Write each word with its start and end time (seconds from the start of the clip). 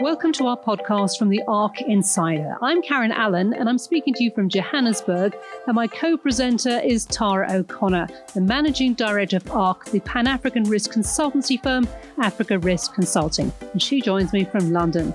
Welcome 0.00 0.32
to 0.32 0.46
our 0.46 0.56
podcast 0.56 1.18
from 1.18 1.28
the 1.28 1.42
ARC 1.46 1.82
Insider. 1.82 2.56
I'm 2.62 2.80
Karen 2.80 3.12
Allen 3.12 3.52
and 3.52 3.68
I'm 3.68 3.76
speaking 3.76 4.14
to 4.14 4.24
you 4.24 4.30
from 4.30 4.48
Johannesburg, 4.48 5.36
and 5.66 5.74
my 5.74 5.88
co 5.88 6.16
presenter 6.16 6.80
is 6.82 7.04
Tara 7.04 7.52
O'Connor, 7.52 8.08
the 8.32 8.40
managing 8.40 8.94
director 8.94 9.36
of 9.36 9.50
ARC, 9.50 9.84
the 9.90 10.00
Pan 10.00 10.26
African 10.26 10.64
risk 10.64 10.92
consultancy 10.92 11.62
firm 11.62 11.86
Africa 12.16 12.58
Risk 12.58 12.94
Consulting. 12.94 13.52
And 13.72 13.82
she 13.82 14.00
joins 14.00 14.32
me 14.32 14.46
from 14.46 14.72
London. 14.72 15.14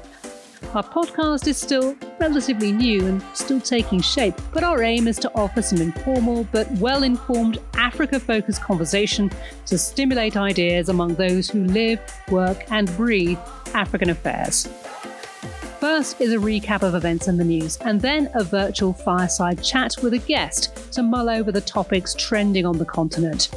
Our 0.76 0.84
podcast 0.84 1.48
is 1.48 1.58
still 1.58 1.96
relatively 2.20 2.72
new 2.72 3.08
and 3.08 3.24
still 3.34 3.62
taking 3.62 4.02
shape, 4.02 4.36
but 4.54 4.64
our 4.64 4.84
aim 4.84 5.08
is 5.08 5.18
to 5.20 5.32
offer 5.34 5.64
some 5.64 5.82
informal 5.82 6.48
but 6.52 6.70
well 6.74 7.02
informed 7.02 7.58
Africa 7.86 8.20
focused 8.20 8.64
conversation 8.64 9.30
to 9.68 9.78
stimulate 9.78 10.36
ideas 10.36 10.90
among 10.90 11.14
those 11.16 11.48
who 11.48 11.66
live, 11.66 12.00
work, 12.32 12.66
and 12.72 12.88
breathe 12.98 13.38
African 13.76 14.10
affairs. 14.10 14.68
First 15.86 16.20
is 16.20 16.34
a 16.34 16.38
recap 16.38 16.82
of 16.82 16.96
events 16.96 17.28
in 17.28 17.38
the 17.38 17.44
news, 17.44 17.78
and 17.78 18.02
then 18.02 18.28
a 18.34 18.44
virtual 18.44 18.92
fireside 18.92 19.64
chat 19.64 19.96
with 20.02 20.16
a 20.16 20.18
guest 20.18 20.92
to 20.94 21.04
mull 21.04 21.30
over 21.30 21.52
the 21.52 21.62
topics 21.62 22.16
trending 22.16 22.66
on 22.66 22.80
the 22.80 22.86
continent. 22.86 23.50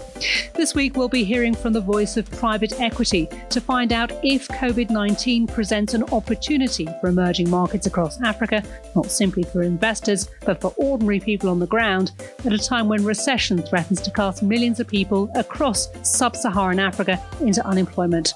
This 0.53 0.75
week, 0.75 0.95
we'll 0.95 1.09
be 1.09 1.25
hearing 1.25 1.55
from 1.55 1.73
the 1.73 1.81
voice 1.81 2.19
of 2.19 2.31
private 2.33 2.79
equity 2.83 3.31
to 3.49 3.63
find 3.63 3.95
out 3.95 4.13
if 4.23 4.47
COVID 4.49 4.91
19 4.91 5.47
presents 5.47 5.95
an 5.95 6.03
opportunity 6.13 6.87
for 7.01 7.09
emerging 7.09 7.49
markets 7.49 7.87
across 7.87 8.21
Africa, 8.21 8.63
not 8.95 9.11
simply 9.11 9.45
for 9.45 9.63
investors, 9.63 10.29
but 10.45 10.61
for 10.61 10.75
ordinary 10.77 11.21
people 11.21 11.49
on 11.49 11.59
the 11.59 11.67
ground, 11.67 12.13
at 12.45 12.53
a 12.53 12.59
time 12.59 12.89
when 12.89 13.07
recession 13.07 13.63
threatens 13.63 14.03
to 14.03 14.11
cast 14.11 14.43
millions 14.43 14.81
of 14.81 14.87
people 14.87 15.31
across 15.35 15.89
sub 16.03 16.37
Saharan 16.37 16.79
Africa 16.79 17.19
into 17.41 17.67
unemployment. 17.67 18.35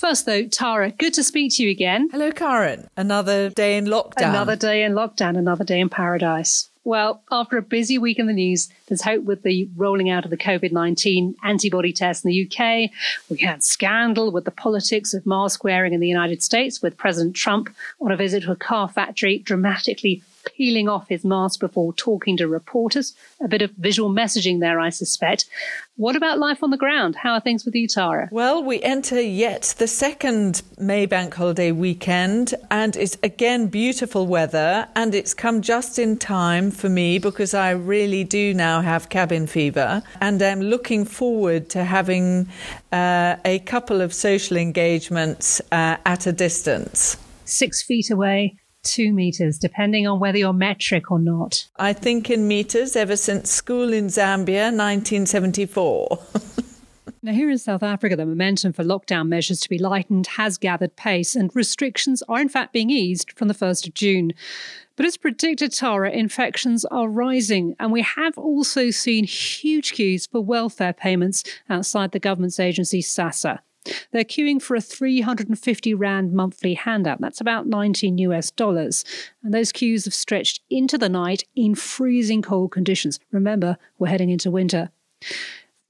First, 0.00 0.24
though, 0.24 0.46
Tara, 0.46 0.92
good 0.92 1.12
to 1.12 1.22
speak 1.22 1.52
to 1.56 1.62
you 1.62 1.68
again. 1.68 2.08
Hello, 2.10 2.32
Karen. 2.32 2.88
Another 2.96 3.50
day 3.50 3.76
in 3.76 3.84
lockdown. 3.84 4.30
Another 4.30 4.56
day 4.56 4.82
in 4.82 4.94
lockdown, 4.94 5.36
another 5.36 5.62
day 5.62 5.78
in 5.78 5.90
paradise. 5.90 6.70
Well, 6.84 7.22
after 7.30 7.58
a 7.58 7.62
busy 7.62 7.98
week 7.98 8.18
in 8.18 8.26
the 8.26 8.32
news, 8.32 8.70
there's 8.86 9.02
hope 9.02 9.24
with 9.24 9.42
the 9.42 9.68
rolling 9.76 10.08
out 10.08 10.24
of 10.24 10.30
the 10.30 10.38
COVID 10.38 10.72
19 10.72 11.34
antibody 11.42 11.92
test 11.92 12.24
in 12.24 12.30
the 12.30 12.46
UK. 12.46 12.90
We 13.28 13.44
had 13.44 13.62
scandal 13.62 14.32
with 14.32 14.46
the 14.46 14.50
politics 14.50 15.12
of 15.12 15.26
mask 15.26 15.64
wearing 15.64 15.92
in 15.92 16.00
the 16.00 16.08
United 16.08 16.42
States, 16.42 16.80
with 16.80 16.96
President 16.96 17.36
Trump 17.36 17.68
on 18.00 18.10
a 18.10 18.16
visit 18.16 18.44
to 18.44 18.52
a 18.52 18.56
car 18.56 18.88
factory 18.88 19.40
dramatically 19.40 20.22
peeling 20.56 20.88
off 20.88 21.08
his 21.08 21.24
mask 21.24 21.60
before 21.60 21.92
talking 21.92 22.36
to 22.36 22.48
reporters. 22.48 23.14
A 23.40 23.48
bit 23.48 23.62
of 23.62 23.70
visual 23.72 24.10
messaging 24.10 24.60
there, 24.60 24.80
I 24.80 24.90
suspect. 24.90 25.46
What 25.96 26.16
about 26.16 26.38
life 26.38 26.62
on 26.62 26.70
the 26.70 26.78
ground? 26.78 27.16
How 27.16 27.34
are 27.34 27.40
things 27.40 27.64
with 27.64 27.74
you, 27.74 27.86
Tara? 27.86 28.28
Well, 28.32 28.64
we 28.64 28.80
enter 28.82 29.20
yet 29.20 29.74
the 29.78 29.86
second 29.86 30.62
May 30.78 31.04
Bank 31.04 31.34
holiday 31.34 31.72
weekend, 31.72 32.54
and 32.70 32.96
it's 32.96 33.18
again 33.22 33.66
beautiful 33.66 34.26
weather, 34.26 34.88
and 34.94 35.14
it's 35.14 35.34
come 35.34 35.60
just 35.60 35.98
in 35.98 36.16
time 36.16 36.70
for 36.70 36.88
me 36.88 37.18
because 37.18 37.52
I 37.52 37.70
really 37.72 38.24
do 38.24 38.54
now 38.54 38.80
have 38.80 39.10
cabin 39.10 39.46
fever, 39.46 40.02
and 40.20 40.40
I'm 40.40 40.62
looking 40.62 41.04
forward 41.04 41.68
to 41.70 41.84
having 41.84 42.48
uh, 42.92 43.36
a 43.44 43.58
couple 43.60 44.00
of 44.00 44.14
social 44.14 44.56
engagements 44.56 45.60
uh, 45.70 45.96
at 46.06 46.26
a 46.26 46.32
distance. 46.32 47.18
Six 47.44 47.82
feet 47.82 48.10
away, 48.10 48.56
two 48.82 49.12
meters, 49.12 49.58
depending 49.58 50.06
on 50.06 50.20
whether 50.20 50.38
you're 50.38 50.52
metric 50.52 51.10
or 51.10 51.18
not. 51.18 51.68
I 51.76 51.92
think 51.92 52.30
in 52.30 52.48
meters 52.48 52.96
ever 52.96 53.16
since 53.16 53.50
school 53.50 53.92
in 53.92 54.06
Zambia, 54.06 54.72
1974. 54.72 56.18
Now, 57.22 57.32
here 57.32 57.50
in 57.50 57.58
South 57.58 57.82
Africa, 57.82 58.16
the 58.16 58.24
momentum 58.24 58.72
for 58.72 58.82
lockdown 58.82 59.28
measures 59.28 59.60
to 59.60 59.68
be 59.68 59.76
lightened 59.76 60.26
has 60.26 60.56
gathered 60.56 60.96
pace, 60.96 61.36
and 61.36 61.54
restrictions 61.54 62.22
are 62.30 62.40
in 62.40 62.48
fact 62.48 62.72
being 62.72 62.88
eased 62.88 63.32
from 63.32 63.48
the 63.48 63.54
1st 63.54 63.88
of 63.88 63.94
June. 63.94 64.32
But 64.96 65.04
as 65.04 65.18
predicted, 65.18 65.72
Tara, 65.72 66.10
infections 66.10 66.86
are 66.86 67.10
rising, 67.10 67.76
and 67.78 67.92
we 67.92 68.00
have 68.00 68.38
also 68.38 68.90
seen 68.90 69.24
huge 69.24 69.92
queues 69.92 70.26
for 70.26 70.40
welfare 70.40 70.94
payments 70.94 71.44
outside 71.68 72.12
the 72.12 72.18
government's 72.18 72.58
agency, 72.58 73.02
SASSA. 73.02 73.58
They're 74.12 74.24
queuing 74.24 74.60
for 74.60 74.76
a 74.76 74.80
350 74.80 75.94
Rand 75.94 76.32
monthly 76.32 76.74
handout. 76.74 77.20
That's 77.20 77.40
about 77.40 77.66
19 77.66 78.18
US 78.18 78.50
dollars. 78.50 79.04
And 79.42 79.54
those 79.54 79.72
queues 79.72 80.04
have 80.04 80.14
stretched 80.14 80.60
into 80.70 80.98
the 80.98 81.08
night 81.08 81.44
in 81.56 81.74
freezing 81.74 82.42
cold 82.42 82.72
conditions. 82.72 83.18
Remember, 83.32 83.76
we're 83.98 84.08
heading 84.08 84.30
into 84.30 84.50
winter. 84.50 84.90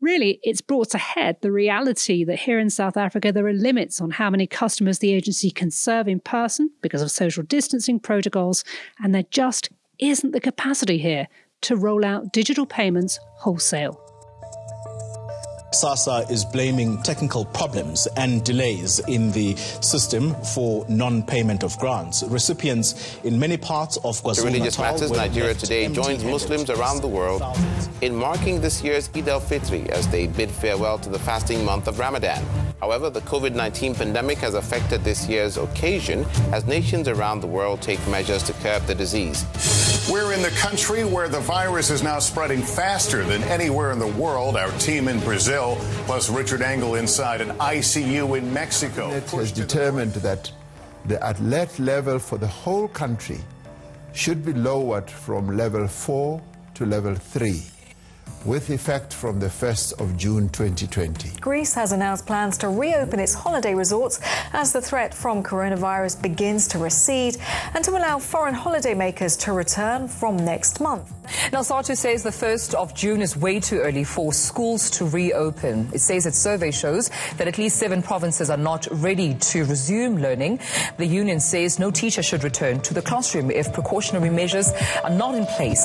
Really, 0.00 0.40
it's 0.42 0.62
brought 0.62 0.90
to 0.90 0.98
head 0.98 1.36
the 1.42 1.52
reality 1.52 2.24
that 2.24 2.40
here 2.40 2.58
in 2.58 2.70
South 2.70 2.96
Africa, 2.96 3.32
there 3.32 3.46
are 3.46 3.52
limits 3.52 4.00
on 4.00 4.12
how 4.12 4.30
many 4.30 4.46
customers 4.46 4.98
the 4.98 5.12
agency 5.12 5.50
can 5.50 5.70
serve 5.70 6.08
in 6.08 6.20
person 6.20 6.70
because 6.80 7.02
of 7.02 7.10
social 7.10 7.42
distancing 7.42 8.00
protocols, 8.00 8.64
and 8.98 9.14
there 9.14 9.26
just 9.30 9.68
isn't 9.98 10.30
the 10.30 10.40
capacity 10.40 10.96
here 10.96 11.28
to 11.60 11.76
roll 11.76 12.02
out 12.02 12.32
digital 12.32 12.64
payments 12.64 13.18
wholesale. 13.34 14.09
SASSA 15.72 16.28
is 16.30 16.44
blaming 16.44 17.00
technical 17.02 17.44
problems 17.44 18.08
and 18.16 18.42
delays 18.42 18.98
in 19.06 19.30
the 19.30 19.54
system 19.56 20.34
for 20.42 20.84
non-payment 20.88 21.62
of 21.62 21.78
grants. 21.78 22.24
Recipients 22.24 23.18
in 23.22 23.38
many 23.38 23.56
parts 23.56 23.96
of 23.98 24.20
KwaZulu-Natal... 24.20 24.44
Religious 24.46 24.78
Matters 24.78 25.10
Nigeria 25.12 25.54
today 25.54 25.88
joins 25.88 26.24
Muslims 26.24 26.70
around 26.70 27.02
the 27.02 27.08
world 27.08 27.42
in 28.00 28.16
marking 28.16 28.60
this 28.60 28.82
year's 28.82 29.08
Eid 29.14 29.28
al-Fitr 29.28 29.88
as 29.90 30.08
they 30.08 30.26
bid 30.26 30.50
farewell 30.50 30.98
to 30.98 31.08
the 31.08 31.20
fasting 31.20 31.64
month 31.64 31.86
of 31.86 32.00
Ramadan. 32.00 32.44
However, 32.80 33.08
the 33.08 33.20
COVID-19 33.20 33.96
pandemic 33.96 34.38
has 34.38 34.54
affected 34.54 35.04
this 35.04 35.28
year's 35.28 35.56
occasion 35.56 36.26
as 36.52 36.66
nations 36.66 37.06
around 37.06 37.42
the 37.42 37.46
world 37.46 37.80
take 37.80 38.04
measures 38.08 38.42
to 38.44 38.52
curb 38.54 38.82
the 38.86 38.94
disease. 38.94 39.44
We're 40.10 40.32
in 40.32 40.42
the 40.42 40.50
country 40.50 41.04
where 41.04 41.28
the 41.28 41.38
virus 41.38 41.88
is 41.88 42.02
now 42.02 42.18
spreading 42.18 42.62
faster 42.62 43.22
than 43.22 43.44
anywhere 43.44 43.92
in 43.92 44.00
the 44.00 44.08
world. 44.08 44.56
Our 44.56 44.72
team 44.78 45.06
in 45.06 45.20
Brazil, 45.20 45.76
plus 46.06 46.28
Richard 46.28 46.62
Engel 46.62 46.96
inside 46.96 47.40
an 47.40 47.50
ICU 47.58 48.36
in 48.36 48.52
Mexico. 48.52 49.12
It 49.12 49.30
has 49.30 49.52
determined 49.52 50.14
that 50.14 50.50
the 51.04 51.18
alert 51.30 51.78
level 51.78 52.18
for 52.18 52.38
the 52.38 52.48
whole 52.48 52.88
country 52.88 53.38
should 54.12 54.44
be 54.44 54.52
lowered 54.52 55.08
from 55.08 55.56
level 55.56 55.86
4 55.86 56.42
to 56.74 56.86
level 56.86 57.14
3 57.14 57.62
with 58.44 58.70
effect 58.70 59.12
from 59.12 59.38
the 59.38 59.46
1st 59.46 60.00
of 60.00 60.16
June 60.16 60.48
2020. 60.48 61.40
Greece 61.40 61.74
has 61.74 61.92
announced 61.92 62.26
plans 62.26 62.56
to 62.58 62.68
reopen 62.68 63.20
its 63.20 63.34
holiday 63.34 63.74
resorts 63.74 64.20
as 64.52 64.72
the 64.72 64.80
threat 64.80 65.12
from 65.12 65.42
coronavirus 65.42 66.22
begins 66.22 66.66
to 66.68 66.78
recede 66.78 67.36
and 67.74 67.84
to 67.84 67.90
allow 67.90 68.18
foreign 68.18 68.54
holidaymakers 68.54 69.38
to 69.38 69.52
return 69.52 70.08
from 70.08 70.36
next 70.36 70.80
month. 70.80 71.12
Now, 71.52 71.60
SADTU 71.60 71.96
says 71.96 72.22
the 72.22 72.30
1st 72.30 72.74
of 72.74 72.94
June 72.94 73.22
is 73.22 73.36
way 73.36 73.60
too 73.60 73.78
early 73.78 74.04
for 74.04 74.32
schools 74.32 74.90
to 74.90 75.04
reopen. 75.06 75.88
It 75.92 76.00
says 76.00 76.26
its 76.26 76.38
survey 76.38 76.70
shows 76.70 77.10
that 77.36 77.46
at 77.46 77.58
least 77.58 77.76
seven 77.76 78.02
provinces 78.02 78.50
are 78.50 78.56
not 78.56 78.88
ready 78.90 79.34
to 79.34 79.64
resume 79.64 80.18
learning. 80.18 80.60
The 80.96 81.06
union 81.06 81.40
says 81.40 81.78
no 81.78 81.90
teacher 81.90 82.22
should 82.22 82.42
return 82.42 82.80
to 82.80 82.94
the 82.94 83.02
classroom 83.02 83.50
if 83.50 83.72
precautionary 83.72 84.30
measures 84.30 84.72
are 85.04 85.10
not 85.10 85.34
in 85.34 85.46
place. 85.46 85.84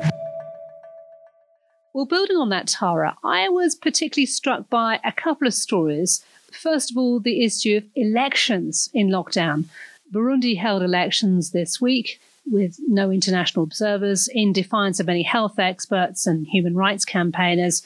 Well, 1.96 2.06
building 2.06 2.36
on 2.36 2.50
that, 2.50 2.68
Tara, 2.68 3.16
I 3.24 3.48
was 3.48 3.74
particularly 3.74 4.26
struck 4.26 4.70
by 4.70 5.00
a 5.06 5.14
couple 5.14 5.48
of 5.48 5.54
stories. 5.54 6.26
First 6.52 6.92
of 6.92 6.98
all, 6.98 7.22
the 7.22 7.42
issue 7.42 7.78
of 7.78 7.86
elections 7.96 8.90
in 8.94 9.08
lockdown. 9.08 9.70
Burundi 10.12 10.58
held 10.58 10.84
elections 10.84 11.52
this 11.52 11.80
week 11.80 12.20
with 12.46 12.76
no 12.86 13.12
international 13.12 13.64
observers 13.64 14.28
in 14.28 14.52
defiance 14.52 15.00
of 15.00 15.08
many 15.08 15.24
health 15.24 15.58
experts 15.58 16.28
and 16.28 16.46
human 16.48 16.76
rights 16.76 17.06
campaigners. 17.06 17.82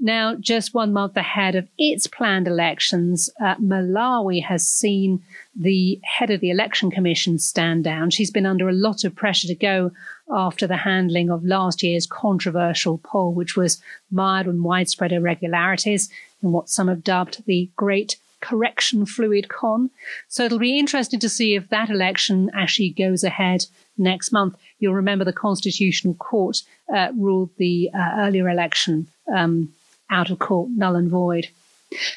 Now, 0.00 0.34
just 0.34 0.74
one 0.74 0.92
month 0.92 1.16
ahead 1.16 1.54
of 1.54 1.68
its 1.78 2.08
planned 2.08 2.48
elections, 2.48 3.30
uh, 3.40 3.54
Malawi 3.54 4.42
has 4.42 4.66
seen 4.66 5.22
the 5.54 6.00
head 6.02 6.30
of 6.30 6.40
the 6.40 6.50
election 6.50 6.90
commission 6.90 7.38
stand 7.38 7.84
down. 7.84 8.10
She's 8.10 8.32
been 8.32 8.44
under 8.44 8.68
a 8.68 8.72
lot 8.72 9.04
of 9.04 9.14
pressure 9.14 9.46
to 9.46 9.54
go 9.54 9.92
after 10.32 10.66
the 10.66 10.78
handling 10.78 11.30
of 11.30 11.44
last 11.44 11.82
year's 11.82 12.06
controversial 12.06 12.98
poll, 12.98 13.32
which 13.32 13.56
was 13.56 13.82
mired 14.10 14.46
in 14.46 14.62
widespread 14.62 15.12
irregularities 15.12 16.10
in 16.42 16.52
what 16.52 16.68
some 16.68 16.88
have 16.88 17.04
dubbed 17.04 17.44
the 17.46 17.70
Great 17.76 18.16
Correction 18.40 19.06
Fluid 19.06 19.48
Con. 19.48 19.90
So 20.28 20.44
it'll 20.44 20.58
be 20.58 20.78
interesting 20.78 21.20
to 21.20 21.28
see 21.28 21.54
if 21.54 21.68
that 21.68 21.90
election 21.90 22.50
actually 22.54 22.90
goes 22.90 23.22
ahead 23.22 23.66
next 23.96 24.32
month. 24.32 24.56
You'll 24.78 24.94
remember 24.94 25.24
the 25.24 25.32
Constitutional 25.32 26.14
Court 26.14 26.62
uh, 26.92 27.12
ruled 27.16 27.50
the 27.56 27.90
uh, 27.94 28.16
earlier 28.18 28.48
election 28.48 29.06
um, 29.32 29.72
out 30.10 30.30
of 30.30 30.38
court, 30.40 30.70
null 30.70 30.96
and 30.96 31.08
void. 31.08 31.48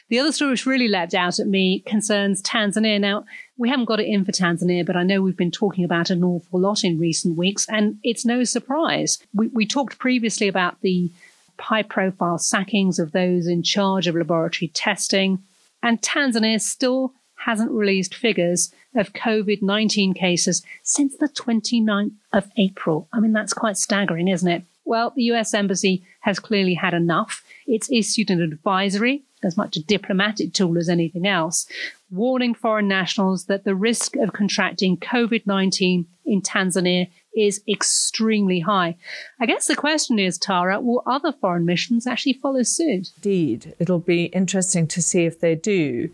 The 0.10 0.20
other 0.20 0.32
story 0.32 0.52
which 0.52 0.66
really 0.66 0.88
leapt 0.88 1.14
out 1.14 1.40
at 1.40 1.48
me 1.48 1.82
concerns 1.86 2.42
Tanzania. 2.42 3.00
Now, 3.00 3.26
we 3.58 3.70
haven't 3.70 3.86
got 3.86 4.00
it 4.00 4.08
in 4.08 4.26
for 4.26 4.32
Tanzania, 4.32 4.86
but 4.86 4.96
I 4.96 5.04
know 5.04 5.22
we've 5.22 5.38
been 5.38 5.52
talking 5.52 5.84
about 5.84 6.10
an 6.10 6.24
awful 6.24 6.60
lot 6.60 6.84
in 6.84 7.00
recent 7.00 7.38
weeks, 7.38 7.66
and 7.70 7.98
it's 8.04 8.26
no 8.26 8.44
surprise. 8.44 9.20
We, 9.34 9.48
we 9.48 9.66
talked 9.66 9.98
previously 9.98 10.48
about 10.48 10.82
the 10.82 11.12
high 11.60 11.84
profile 11.84 12.38
sackings 12.38 13.00
of 13.00 13.12
those 13.12 13.48
in 13.48 13.64
charge 13.64 14.08
of 14.08 14.16
laboratory 14.16 14.70
testing 14.70 15.40
And 15.82 16.02
Tanzania 16.02 16.60
still 16.60 17.14
hasn't 17.36 17.72
released 17.72 18.16
figures 18.16 18.74
of 18.96 19.14
COVID 19.14 19.62
19 19.62 20.14
cases 20.14 20.64
since 20.84 21.16
the 21.18 21.30
29th 21.30 22.14
of 22.34 22.50
April. 22.58 23.08
I 23.14 23.20
mean, 23.20 23.34
that's 23.34 23.54
quite 23.54 23.78
staggering, 23.78 24.28
isn't 24.28 24.50
it? 24.50 24.64
Well, 24.84 25.14
the 25.16 25.24
US 25.24 25.54
Embassy 25.54 26.04
has 26.22 26.40
clearly 26.40 26.74
had 26.76 26.94
enough. 26.94 27.44
It's 27.68 27.92
issued 27.92 28.30
an 28.32 28.42
advisory, 28.42 29.24
as 29.46 29.58
much 29.58 29.78
a 29.78 29.84
diplomatic 29.84 30.54
tool 30.54 30.78
as 30.78 30.90
anything 30.90 31.28
else, 31.28 31.68
warning 32.10 32.54
foreign 32.54 32.88
nationals 32.88 33.46
that 33.46 33.64
the 33.64 33.76
risk 33.76 34.16
of 34.16 34.34
contracting 34.34 34.98
COVID 34.98 35.46
19 35.46 36.06
in 36.26 36.42
Tanzania 36.42 37.08
is 37.36 37.62
extremely 37.68 38.62
high. 38.62 38.96
I 39.40 39.46
guess 39.46 39.68
the 39.68 39.76
question 39.76 40.20
is, 40.20 40.38
Tara, 40.38 40.80
will 40.80 41.04
other 41.06 41.32
foreign 41.34 41.66
missions 41.66 42.08
actually 42.08 42.34
follow 42.34 42.64
suit? 42.64 43.12
Indeed. 43.18 43.76
It'll 43.80 44.00
be 44.00 44.26
interesting 44.26 44.88
to 44.88 45.02
see 45.02 45.26
if 45.26 45.40
they 45.40 45.56
do. 45.56 46.10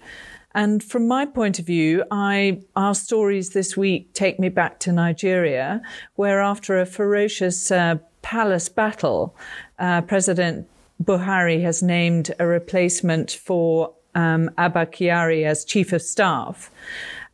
And 0.54 0.83
from 0.83 1.07
my 1.07 1.25
point 1.25 1.60
of 1.60 1.66
view, 1.66 2.04
I, 2.12 2.62
our 2.75 2.94
stories 2.94 3.51
this 3.51 3.78
week 3.78 4.13
take 4.13 4.39
me 4.39 4.50
back 4.50 4.80
to 4.80 4.92
Nigeria, 4.92 5.81
where 6.16 6.42
after 6.42 6.80
a 6.80 6.86
ferocious 6.86 7.72
uh, 7.72 7.98
palace 8.22 8.68
battle, 8.68 9.36
uh, 9.80 10.01
President 10.01 10.68
Buhari 11.01 11.62
has 11.62 11.81
named 11.81 12.31
a 12.39 12.45
replacement 12.45 13.31
for 13.31 13.94
um, 14.13 14.51
Abba 14.57 14.88
Kyari 14.88 15.45
as 15.45 15.65
chief 15.65 15.94
of 15.94 16.01
staff. 16.01 16.69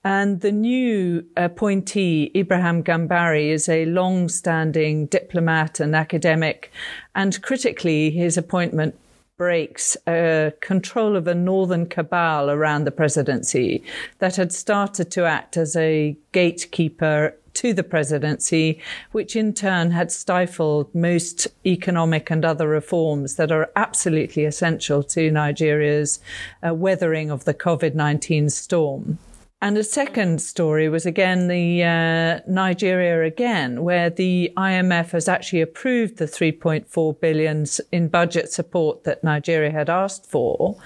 And 0.04 0.40
the 0.40 0.52
new 0.52 1.26
appointee, 1.36 2.32
Ibrahim 2.36 2.84
Gambari, 2.84 3.50
is 3.50 3.68
a 3.68 3.86
long 3.86 4.30
standing 4.30 5.08
diplomat 5.08 5.80
and 5.80 5.96
academic. 5.96 6.72
And 7.14 7.42
critically, 7.42 8.12
his 8.12 8.38
appointment 8.38 8.96
breaks 9.38 9.98
uh, 10.08 10.52
control 10.62 11.16
of 11.16 11.28
a 11.28 11.36
northern 11.36 11.88
cabal 11.88 12.50
around 12.50 12.86
the 12.86 12.92
presidency 12.92 13.84
that 14.20 14.36
had 14.36 14.52
started 14.52 15.12
to 15.12 15.26
act 15.26 15.58
as 15.58 15.76
a 15.76 16.18
gatekeeper 16.32 17.36
to 17.58 17.74
the 17.74 17.84
presidency, 17.84 18.80
which 19.12 19.36
in 19.36 19.52
turn 19.54 19.92
had 19.92 20.12
stifled 20.12 20.94
most 20.94 21.48
economic 21.66 22.30
and 22.30 22.46
other 22.46 22.68
reforms 22.68 23.36
that 23.36 23.52
are 23.52 23.72
absolutely 23.76 24.46
essential 24.46 25.02
to 25.02 25.32
Nigeria's 25.32 26.20
uh, 26.66 26.74
weathering 26.74 27.32
of 27.32 27.46
the 27.46 27.56
COVID 27.56 27.96
19 27.96 28.52
storm. 28.52 29.18
And 29.60 29.76
a 29.76 29.84
second 29.84 30.40
story 30.40 30.88
was 30.88 31.08
again 31.08 31.48
the 31.48 31.84
uh, 31.84 32.42
Nigeria 32.48 33.24
again, 33.24 33.82
where 33.84 34.12
the 34.12 34.54
IMF 34.56 35.12
has 35.12 35.28
actually 35.28 35.62
approved 35.62 36.18
the 36.18 36.26
3.4 36.26 37.20
billion 37.20 37.66
in 37.92 38.08
budget 38.08 38.52
support 38.52 39.04
that 39.06 39.24
Nigeria 39.24 39.72
had 39.72 39.90
asked 39.90 40.28
for, 40.28 40.78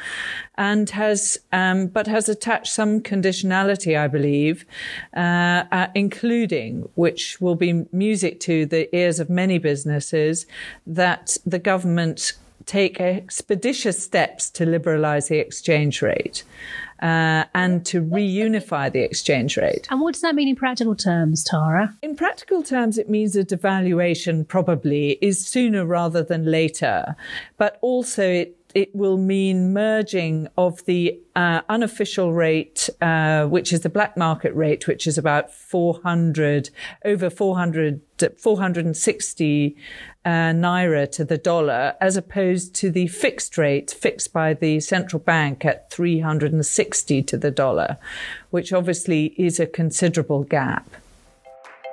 and 0.55 0.89
has 0.91 1.37
um, 1.51 1.87
but 1.87 2.07
has 2.07 2.29
attached 2.29 2.71
some 2.71 3.01
conditionality, 3.01 3.99
I 3.99 4.07
believe, 4.07 4.63
uh, 5.17 5.63
uh, 5.69 5.87
including 5.93 6.87
which 6.95 7.41
will 7.41 7.55
be 7.55 7.85
music 7.91 8.39
to 8.41 8.65
the 8.65 8.93
ears 8.95 9.19
of 9.19 9.29
many 9.29 9.57
businesses 9.57 10.45
that 10.87 11.35
the 11.45 11.59
government 11.59 12.33
take 12.65 12.99
expeditious 12.99 14.03
steps 14.03 14.49
to 14.51 14.65
liberalize 14.65 15.27
the 15.27 15.37
exchange 15.37 16.01
rate 16.01 16.43
uh, 17.01 17.45
and 17.55 17.85
to 17.87 18.01
reunify 18.01 18.91
the 18.91 19.01
exchange 19.01 19.57
rate. 19.57 19.87
And 19.89 20.01
what 20.01 20.13
does 20.13 20.21
that 20.21 20.35
mean 20.35 20.47
in 20.47 20.55
practical 20.55 20.95
terms, 20.95 21.43
Tara? 21.43 21.95
In 22.01 22.15
practical 22.15 22.61
terms, 22.61 22.97
it 22.97 23.09
means 23.09 23.35
a 23.35 23.43
devaluation 23.43 24.47
probably 24.47 25.17
is 25.21 25.45
sooner 25.45 25.85
rather 25.85 26.23
than 26.23 26.45
later, 26.45 27.15
but 27.57 27.77
also 27.81 28.23
it 28.23 28.60
it 28.73 28.95
will 28.95 29.17
mean 29.17 29.73
merging 29.73 30.47
of 30.57 30.83
the 30.85 31.19
uh, 31.35 31.61
unofficial 31.69 32.33
rate, 32.33 32.89
uh, 33.01 33.45
which 33.45 33.71
is 33.71 33.81
the 33.81 33.89
black 33.89 34.17
market 34.17 34.53
rate, 34.55 34.87
which 34.87 35.07
is 35.07 35.17
about 35.17 35.51
400, 35.51 36.69
over 37.05 37.29
400, 37.29 38.01
460 38.37 39.77
uh, 40.23 40.29
naira 40.29 41.11
to 41.11 41.25
the 41.25 41.37
dollar 41.37 41.95
as 41.99 42.15
opposed 42.15 42.75
to 42.75 42.91
the 42.91 43.07
fixed 43.07 43.57
rate 43.57 43.89
fixed 43.91 44.31
by 44.31 44.53
the 44.53 44.79
central 44.79 45.19
bank 45.19 45.65
at 45.65 45.89
360 45.91 47.23
to 47.23 47.37
the 47.37 47.51
dollar, 47.51 47.97
which 48.51 48.71
obviously 48.71 49.33
is 49.37 49.59
a 49.59 49.65
considerable 49.65 50.43
gap. 50.43 50.87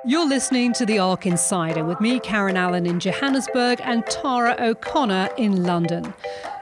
You're 0.05 0.27
listening 0.27 0.71
to 0.73 0.85
the 0.85 0.99
ARC 0.99 1.25
Insider 1.25 1.83
with 1.83 1.99
me, 1.99 2.21
Karen 2.21 2.55
Allen, 2.55 2.85
in 2.85 3.01
Johannesburg 3.01 3.81
and 3.83 4.05
Tara 4.05 4.55
O'Connor 4.57 5.29
in 5.37 5.63
London. 5.63 6.13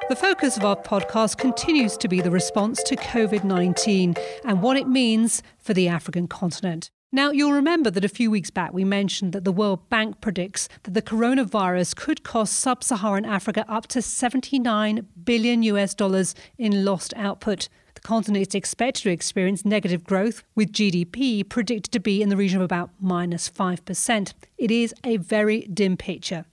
The 0.09 0.15
focus 0.15 0.56
of 0.56 0.63
our 0.63 0.77
podcast 0.77 1.38
continues 1.38 1.98
to 1.98 2.07
be 2.07 2.21
the 2.21 2.31
response 2.31 2.81
to 2.83 2.95
COVID 2.95 3.44
19 3.44 4.15
and 4.45 4.62
what 4.62 4.77
it 4.77 4.88
means 4.88 5.44
for 5.59 5.74
the 5.74 5.89
African 5.89 6.30
continent. 6.30 6.92
Now, 7.12 7.31
you'll 7.31 7.51
remember 7.51 7.92
that 7.92 8.06
a 8.06 8.09
few 8.09 8.31
weeks 8.31 8.50
back 8.50 8.71
we 8.71 8.86
mentioned 8.86 9.33
that 9.33 9.44
the 9.44 9.51
World 9.51 9.89
Bank 9.89 10.21
predicts 10.21 10.69
that 10.83 10.94
the 10.94 11.01
coronavirus 11.01 11.98
could 11.98 12.24
cost 12.24 12.54
sub 12.54 12.86
Saharan 12.86 13.25
Africa 13.25 13.65
up 13.68 13.88
to 13.88 14.01
79 14.01 15.06
billion 15.25 15.62
US 15.63 15.94
dollars 15.94 16.36
in 16.57 16.86
lost 16.86 17.13
output. 17.18 17.68
The 17.95 18.00
continent 18.00 18.48
is 18.48 18.56
expected 18.56 19.04
to 19.04 19.12
experience 19.12 19.65
negative 19.65 20.06
growth, 20.06 20.42
with 20.56 20.71
GDP 20.71 21.48
predicted 21.48 21.92
to 21.92 22.00
be 22.00 22.21
in 22.21 22.30
the 22.30 22.38
region 22.38 22.62
of 22.62 22.63
about 22.63 22.92
minus 23.01 23.50
5%. 23.50 24.33
It 24.57 24.71
is 24.71 24.95
a 25.04 25.18
very 25.18 25.63
dim 25.63 25.98
picture. 25.98 26.45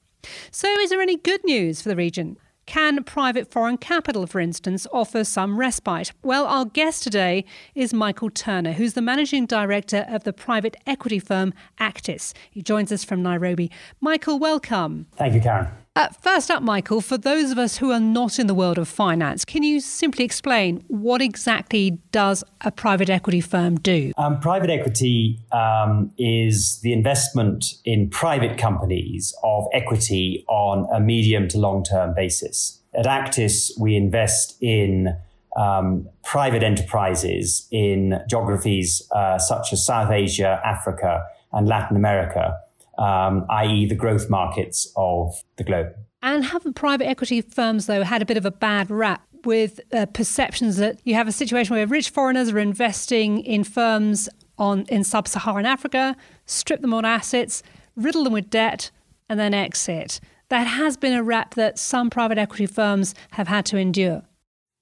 So, 0.51 0.67
is 0.81 0.91
there 0.91 1.01
any 1.01 1.17
good 1.17 1.45
news 1.45 1.81
for 1.81 1.89
the 1.89 1.97
region? 1.97 2.37
Can 2.66 3.05
private 3.05 3.50
foreign 3.50 3.76
capital, 3.76 4.26
for 4.26 4.40
instance, 4.40 4.87
offer 4.93 5.22
some 5.22 5.58
respite? 5.58 6.12
Well, 6.22 6.46
our 6.46 6.64
guest 6.64 7.02
today 7.02 7.44
is 7.75 7.93
Michael 7.93 8.31
Turner, 8.31 8.72
who's 8.72 8.94
the 8.94 9.02
managing 9.02 9.46
director 9.46 10.06
of 10.08 10.25
the 10.25 10.32
private 10.32 10.76
equity 10.87 11.19
firm 11.19 11.52
Actis. 11.78 12.32
He 12.50 12.62
joins 12.62 12.90
us 12.90 13.05
from 13.05 13.22
Nairobi. 13.22 13.70
Michael, 14.00 14.38
welcome. 14.38 15.06
Thank 15.16 15.34
you, 15.34 15.40
Karen. 15.40 15.69
Uh, 15.96 16.08
first 16.20 16.50
up, 16.50 16.61
Michael, 16.61 17.00
for 17.00 17.17
those 17.17 17.52
of 17.52 17.58
us 17.58 17.76
who 17.76 17.93
are 17.93 18.00
not 18.00 18.41
in 18.41 18.49
the 18.49 18.55
world 18.55 18.79
of 18.79 18.88
finance, 18.88 19.44
can 19.44 19.62
you 19.62 19.79
simply 19.79 20.25
explain 20.25 20.82
what 20.88 21.23
exactly 21.23 21.93
does 22.11 22.43
a 22.62 22.73
private 22.73 23.08
equity 23.08 23.41
firm 23.41 23.76
do? 23.76 24.11
Um, 24.19 24.41
private 24.41 24.70
equity 24.70 25.38
um, 25.52 26.11
is 26.19 26.81
the 26.81 26.93
investment 26.93 27.64
in 27.85 28.11
private 28.11 28.58
companies 28.58 29.32
of 29.44 29.67
equity 29.73 30.44
on 30.49 30.88
a 30.93 30.99
medium 30.99 31.46
to 31.49 31.58
long 31.58 31.85
term 31.85 32.12
basis. 32.12 32.81
At 32.93 33.06
Actis, 33.06 33.70
we 33.79 33.94
invest 33.94 34.56
in 34.61 35.17
um, 35.56 36.08
private 36.24 36.65
enterprises 36.65 37.69
in 37.70 38.20
geographies 38.29 39.01
uh, 39.13 39.39
such 39.39 39.72
as 39.72 39.86
South 39.86 40.10
Asia, 40.10 40.60
Africa, 40.65 41.24
and 41.53 41.69
Latin 41.69 41.96
America 41.96 42.58
um, 42.98 43.46
i.e., 43.51 43.86
the 43.86 43.94
growth 43.94 44.31
markets 44.31 44.93
of 44.96 45.43
the 45.56 45.65
globe. 45.65 45.89
And 46.22 46.44
haven't 46.44 46.74
private 46.74 47.06
equity 47.06 47.41
firms, 47.41 47.86
though, 47.86 48.03
had 48.03 48.22
a 48.22 48.24
bit 48.24 48.36
of 48.36 48.46
a 48.46 48.51
bad 48.51 48.91
rap 48.91 49.27
with 49.44 49.81
uh, 49.93 50.06
perceptions 50.06 50.79
that 50.79 50.98
you 51.05 51.15
have 51.15 51.29
a 51.29 51.32
situation 51.32 51.77
where 51.77 51.86
rich 51.86 52.10
foreigners 52.10 52.51
are 52.51 52.58
investing 52.58 53.41
in 53.41 53.63
firms 53.63 54.29
on 54.56 54.86
in 54.89 55.05
sub-Saharan 55.05 55.67
Africa, 55.67 56.17
strip 56.46 56.81
them 56.81 56.94
on 56.94 57.05
assets, 57.05 57.63
riddle 57.96 58.24
them 58.24 58.32
with 58.32 58.48
debt, 58.51 58.91
and 59.29 59.39
then 59.39 59.53
exit. 59.53 60.20
That 60.48 60.67
has 60.67 60.96
been 60.96 61.13
a 61.13 61.22
rap 61.22 61.55
that 61.55 61.79
some 61.79 62.10
private 62.10 62.39
equity 62.39 62.67
firms 62.67 63.15
have 63.32 63.48
had 63.48 63.67
to 63.67 63.77
endure. 63.77 64.22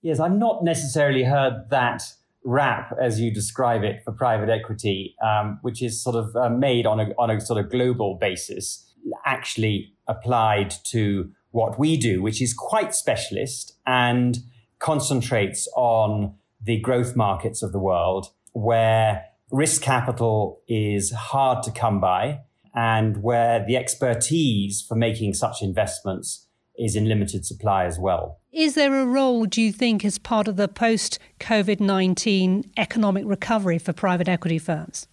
Yes, 0.03 0.19
I've 0.21 0.37
not 0.37 0.65
necessarily 0.65 1.23
heard 1.23 1.71
that 1.71 2.03
rap, 2.45 2.95
as 3.01 3.21
you 3.21 3.33
describe 3.33 3.85
it, 3.85 4.03
for 4.05 4.13
private 4.13 4.49
equity, 4.49 5.15
um, 5.23 5.59
which 5.63 5.83
is 5.83 6.03
sort 6.03 6.17
of 6.17 6.35
uh, 6.37 6.49
made 6.49 6.87
on 6.87 7.01
a, 7.01 7.09
on 7.19 7.31
a 7.31 7.41
sort 7.41 7.65
of 7.65 7.71
global 7.71 8.17
basis, 8.21 8.87
actually 9.25 9.93
applied 10.09 10.75
to 10.85 11.31
what 11.51 11.79
we 11.79 11.97
do, 11.97 12.23
which 12.23 12.41
is 12.41 12.55
quite 12.55 12.95
specialist 12.95 13.77
and 13.87 14.39
concentrates 14.79 15.69
on 15.77 16.35
the 16.61 16.81
growth 16.81 17.15
markets 17.15 17.63
of 17.63 17.73
the 17.73 17.79
world 17.79 18.29
where 18.53 19.25
risk 19.51 19.83
capital 19.83 20.61
is 20.69 21.13
hard 21.13 21.63
to 21.63 21.71
come 21.71 22.01
by 22.01 22.41
and 22.75 23.23
where 23.23 23.65
the 23.67 23.77
expertise 23.77 24.85
for 24.87 24.95
making 24.95 25.35
such 25.35 25.63
investments 25.63 26.47
is 26.79 26.97
in 26.97 27.07
limited 27.07 27.45
supply 27.45 27.85
as 27.85 27.99
well. 27.99 28.39
Is 28.53 28.75
there 28.75 28.95
a 28.95 29.07
role, 29.07 29.47
do 29.47 29.63
you 29.63 29.73
think, 29.73 30.05
as 30.05 30.19
part 30.19 30.49
of 30.49 30.57
the 30.57 30.69
post 30.69 31.19
COVID 31.41 31.81
19 31.81 32.71
economic 32.77 33.25
recovery 33.27 33.79
for 33.79 33.93
private 33.93 34.29
equity 34.29 34.59
firms? 34.59 35.07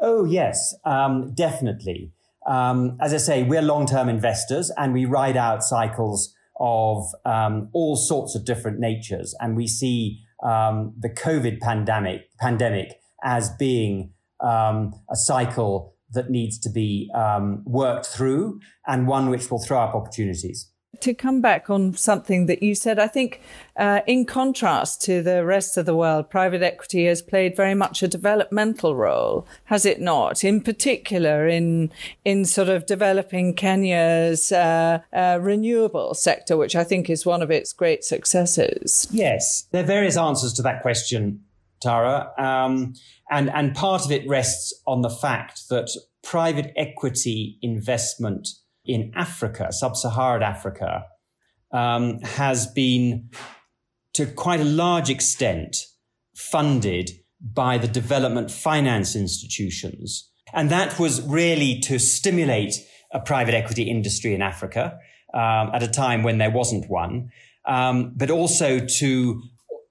Oh, 0.00 0.24
yes, 0.24 0.74
um, 0.84 1.32
definitely. 1.34 2.12
Um, 2.46 2.98
as 3.00 3.14
I 3.14 3.18
say, 3.18 3.42
we're 3.44 3.62
long 3.62 3.86
term 3.86 4.08
investors 4.08 4.72
and 4.76 4.92
we 4.92 5.04
ride 5.04 5.36
out 5.36 5.62
cycles 5.62 6.34
of 6.58 7.04
um, 7.24 7.68
all 7.72 7.96
sorts 7.96 8.34
of 8.34 8.44
different 8.44 8.78
natures. 8.78 9.34
And 9.40 9.56
we 9.56 9.66
see 9.68 10.20
um, 10.42 10.94
the 10.98 11.08
COVID 11.08 11.60
pandemic, 11.60 12.22
pandemic 12.40 13.00
as 13.22 13.50
being 13.58 14.12
um, 14.40 14.92
a 15.10 15.14
cycle 15.14 15.94
that 16.12 16.30
needs 16.30 16.58
to 16.58 16.68
be 16.68 17.10
um, 17.14 17.62
worked 17.64 18.06
through 18.06 18.60
and 18.86 19.06
one 19.06 19.30
which 19.30 19.50
will 19.50 19.62
throw 19.62 19.80
up 19.80 19.94
opportunities. 19.94 20.68
To 21.00 21.14
come 21.14 21.40
back 21.40 21.70
on 21.70 21.94
something 21.94 22.46
that 22.46 22.62
you 22.62 22.74
said, 22.74 22.98
I 22.98 23.08
think 23.08 23.40
uh, 23.76 24.00
in 24.06 24.26
contrast 24.26 25.00
to 25.02 25.22
the 25.22 25.42
rest 25.42 25.78
of 25.78 25.86
the 25.86 25.96
world, 25.96 26.28
private 26.28 26.62
equity 26.62 27.06
has 27.06 27.22
played 27.22 27.56
very 27.56 27.74
much 27.74 28.02
a 28.02 28.08
developmental 28.08 28.94
role, 28.94 29.46
has 29.64 29.86
it 29.86 30.02
not? 30.02 30.44
In 30.44 30.60
particular, 30.60 31.48
in 31.48 31.90
in 32.26 32.44
sort 32.44 32.68
of 32.68 32.84
developing 32.84 33.54
Kenya's 33.54 34.52
uh, 34.52 35.00
uh, 35.14 35.38
renewable 35.40 36.12
sector, 36.12 36.58
which 36.58 36.76
I 36.76 36.84
think 36.84 37.08
is 37.08 37.24
one 37.24 37.40
of 37.40 37.50
its 37.50 37.72
great 37.72 38.04
successes. 38.04 39.08
Yes, 39.10 39.66
there 39.72 39.82
are 39.82 39.86
various 39.86 40.18
answers 40.18 40.52
to 40.54 40.62
that 40.62 40.82
question, 40.82 41.42
Tara, 41.80 42.30
um, 42.38 42.94
and 43.30 43.50
and 43.50 43.74
part 43.74 44.04
of 44.04 44.12
it 44.12 44.28
rests 44.28 44.74
on 44.86 45.00
the 45.00 45.10
fact 45.10 45.68
that 45.70 45.88
private 46.22 46.70
equity 46.76 47.58
investment 47.62 48.48
in 48.84 49.12
Africa, 49.14 49.72
sub-Saharan 49.72 50.42
Africa, 50.42 51.04
um, 51.72 52.20
has 52.20 52.66
been 52.66 53.30
to 54.14 54.26
quite 54.26 54.60
a 54.60 54.64
large 54.64 55.08
extent 55.08 55.76
funded 56.36 57.10
by 57.40 57.78
the 57.78 57.88
development 57.88 58.50
finance 58.50 59.16
institutions. 59.16 60.30
And 60.52 60.70
that 60.70 60.98
was 60.98 61.22
really 61.22 61.80
to 61.80 61.98
stimulate 61.98 62.76
a 63.12 63.20
private 63.20 63.54
equity 63.54 63.84
industry 63.84 64.34
in 64.34 64.42
Africa 64.42 64.98
um, 65.34 65.70
at 65.72 65.82
a 65.82 65.88
time 65.88 66.22
when 66.22 66.38
there 66.38 66.50
wasn't 66.50 66.90
one, 66.90 67.30
um, 67.66 68.12
but 68.16 68.30
also 68.30 68.78
to 68.78 69.42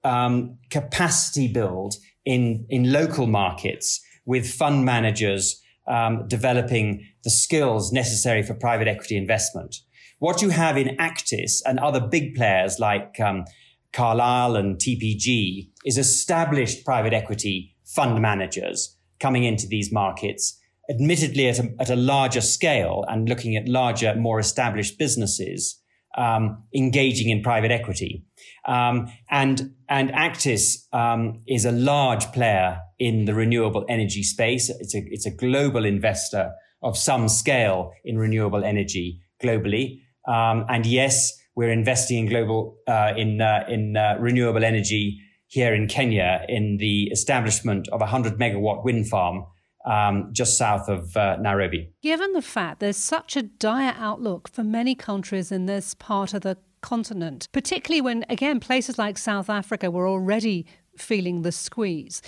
um, 0.04 0.58
capacity 0.70 1.48
build 1.48 1.94
in, 2.24 2.66
in 2.68 2.92
local 2.92 3.26
markets 3.26 4.00
with 4.24 4.48
fund 4.48 4.84
managers 4.84 5.60
um, 5.86 6.26
developing 6.28 7.06
the 7.24 7.30
skills 7.30 7.92
necessary 7.92 8.42
for 8.42 8.54
private 8.54 8.88
equity 8.88 9.16
investment. 9.16 9.76
What 10.18 10.42
you 10.42 10.50
have 10.50 10.76
in 10.76 10.96
Actis 10.98 11.60
and 11.66 11.78
other 11.78 12.00
big 12.00 12.34
players 12.34 12.78
like 12.78 13.18
um, 13.20 13.44
Carlyle 13.92 14.56
and 14.56 14.76
TPG 14.78 15.70
is 15.84 15.98
established 15.98 16.84
private 16.84 17.12
equity 17.12 17.74
fund 17.84 18.22
managers 18.22 18.96
coming 19.20 19.44
into 19.44 19.66
these 19.66 19.92
markets, 19.92 20.58
admittedly 20.88 21.48
at 21.48 21.58
a, 21.58 21.68
at 21.78 21.90
a 21.90 21.96
larger 21.96 22.40
scale 22.40 23.04
and 23.08 23.28
looking 23.28 23.56
at 23.56 23.68
larger, 23.68 24.14
more 24.14 24.38
established 24.38 24.98
businesses 24.98 25.81
um, 26.16 26.62
engaging 26.74 27.30
in 27.30 27.42
private 27.42 27.70
equity. 27.70 28.24
Um, 28.66 29.12
and 29.30 29.74
and 29.88 30.10
Actis 30.10 30.92
um, 30.92 31.42
is 31.46 31.64
a 31.64 31.72
large 31.72 32.26
player 32.32 32.80
in 32.98 33.24
the 33.24 33.34
renewable 33.34 33.84
energy 33.88 34.22
space. 34.22 34.70
It's 34.70 34.94
a 34.94 35.02
it's 35.10 35.26
a 35.26 35.30
global 35.30 35.84
investor 35.84 36.52
of 36.82 36.96
some 36.96 37.28
scale 37.28 37.92
in 38.04 38.18
renewable 38.18 38.64
energy 38.64 39.20
globally. 39.42 40.00
Um, 40.26 40.64
and 40.68 40.86
yes, 40.86 41.32
we're 41.54 41.72
investing 41.72 42.18
in 42.18 42.28
global 42.28 42.78
uh, 42.86 43.12
in 43.16 43.40
uh, 43.40 43.64
in 43.68 43.96
uh, 43.96 44.16
renewable 44.20 44.64
energy 44.64 45.18
here 45.46 45.74
in 45.74 45.86
Kenya 45.86 46.44
in 46.48 46.78
the 46.78 47.08
establishment 47.12 47.88
of 47.88 48.00
a 48.00 48.06
hundred 48.06 48.38
megawatt 48.38 48.84
wind 48.84 49.08
farm 49.08 49.44
um, 49.84 50.28
just 50.32 50.56
south 50.56 50.88
of 50.88 51.16
uh, 51.16 51.36
Nairobi. 51.40 51.92
Given 52.02 52.32
the 52.32 52.42
fact 52.42 52.80
there's 52.80 52.96
such 52.96 53.36
a 53.36 53.42
dire 53.42 53.94
outlook 53.98 54.48
for 54.48 54.62
many 54.62 54.94
countries 54.94 55.50
in 55.50 55.66
this 55.66 55.94
part 55.94 56.34
of 56.34 56.42
the 56.42 56.56
continent, 56.80 57.48
particularly 57.52 58.00
when, 58.00 58.24
again, 58.28 58.60
places 58.60 58.98
like 58.98 59.16
South 59.18 59.48
Africa 59.48 59.90
were 59.90 60.08
already 60.08 60.66
feeling 60.96 61.42
the 61.42 61.52
squeeze. 61.52 62.22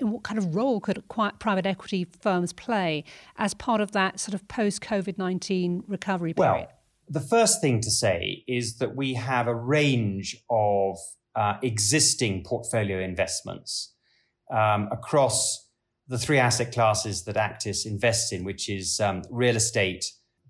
What 0.00 0.22
kind 0.22 0.38
of 0.38 0.54
role 0.54 0.80
could 0.80 1.02
private 1.38 1.66
equity 1.66 2.06
firms 2.20 2.52
play 2.52 3.04
as 3.36 3.54
part 3.54 3.80
of 3.80 3.92
that 3.92 4.20
sort 4.20 4.34
of 4.34 4.46
post 4.48 4.80
COVID 4.82 5.18
19 5.18 5.84
recovery 5.86 6.34
period? 6.34 6.52
Well, 6.52 6.68
the 7.08 7.20
first 7.20 7.60
thing 7.60 7.80
to 7.80 7.90
say 7.90 8.44
is 8.46 8.78
that 8.78 8.94
we 8.94 9.14
have 9.14 9.48
a 9.48 9.54
range 9.54 10.36
of 10.50 10.98
uh, 11.34 11.54
existing 11.62 12.44
portfolio 12.44 13.00
investments 13.00 13.94
um, 14.50 14.88
across 14.92 15.67
the 16.08 16.18
three 16.18 16.38
asset 16.38 16.72
classes 16.72 17.24
that 17.24 17.36
Actis 17.36 17.84
invests 17.84 18.32
in, 18.32 18.44
which 18.44 18.68
is 18.68 18.98
um, 19.00 19.22
real 19.30 19.56
estate, 19.56 20.04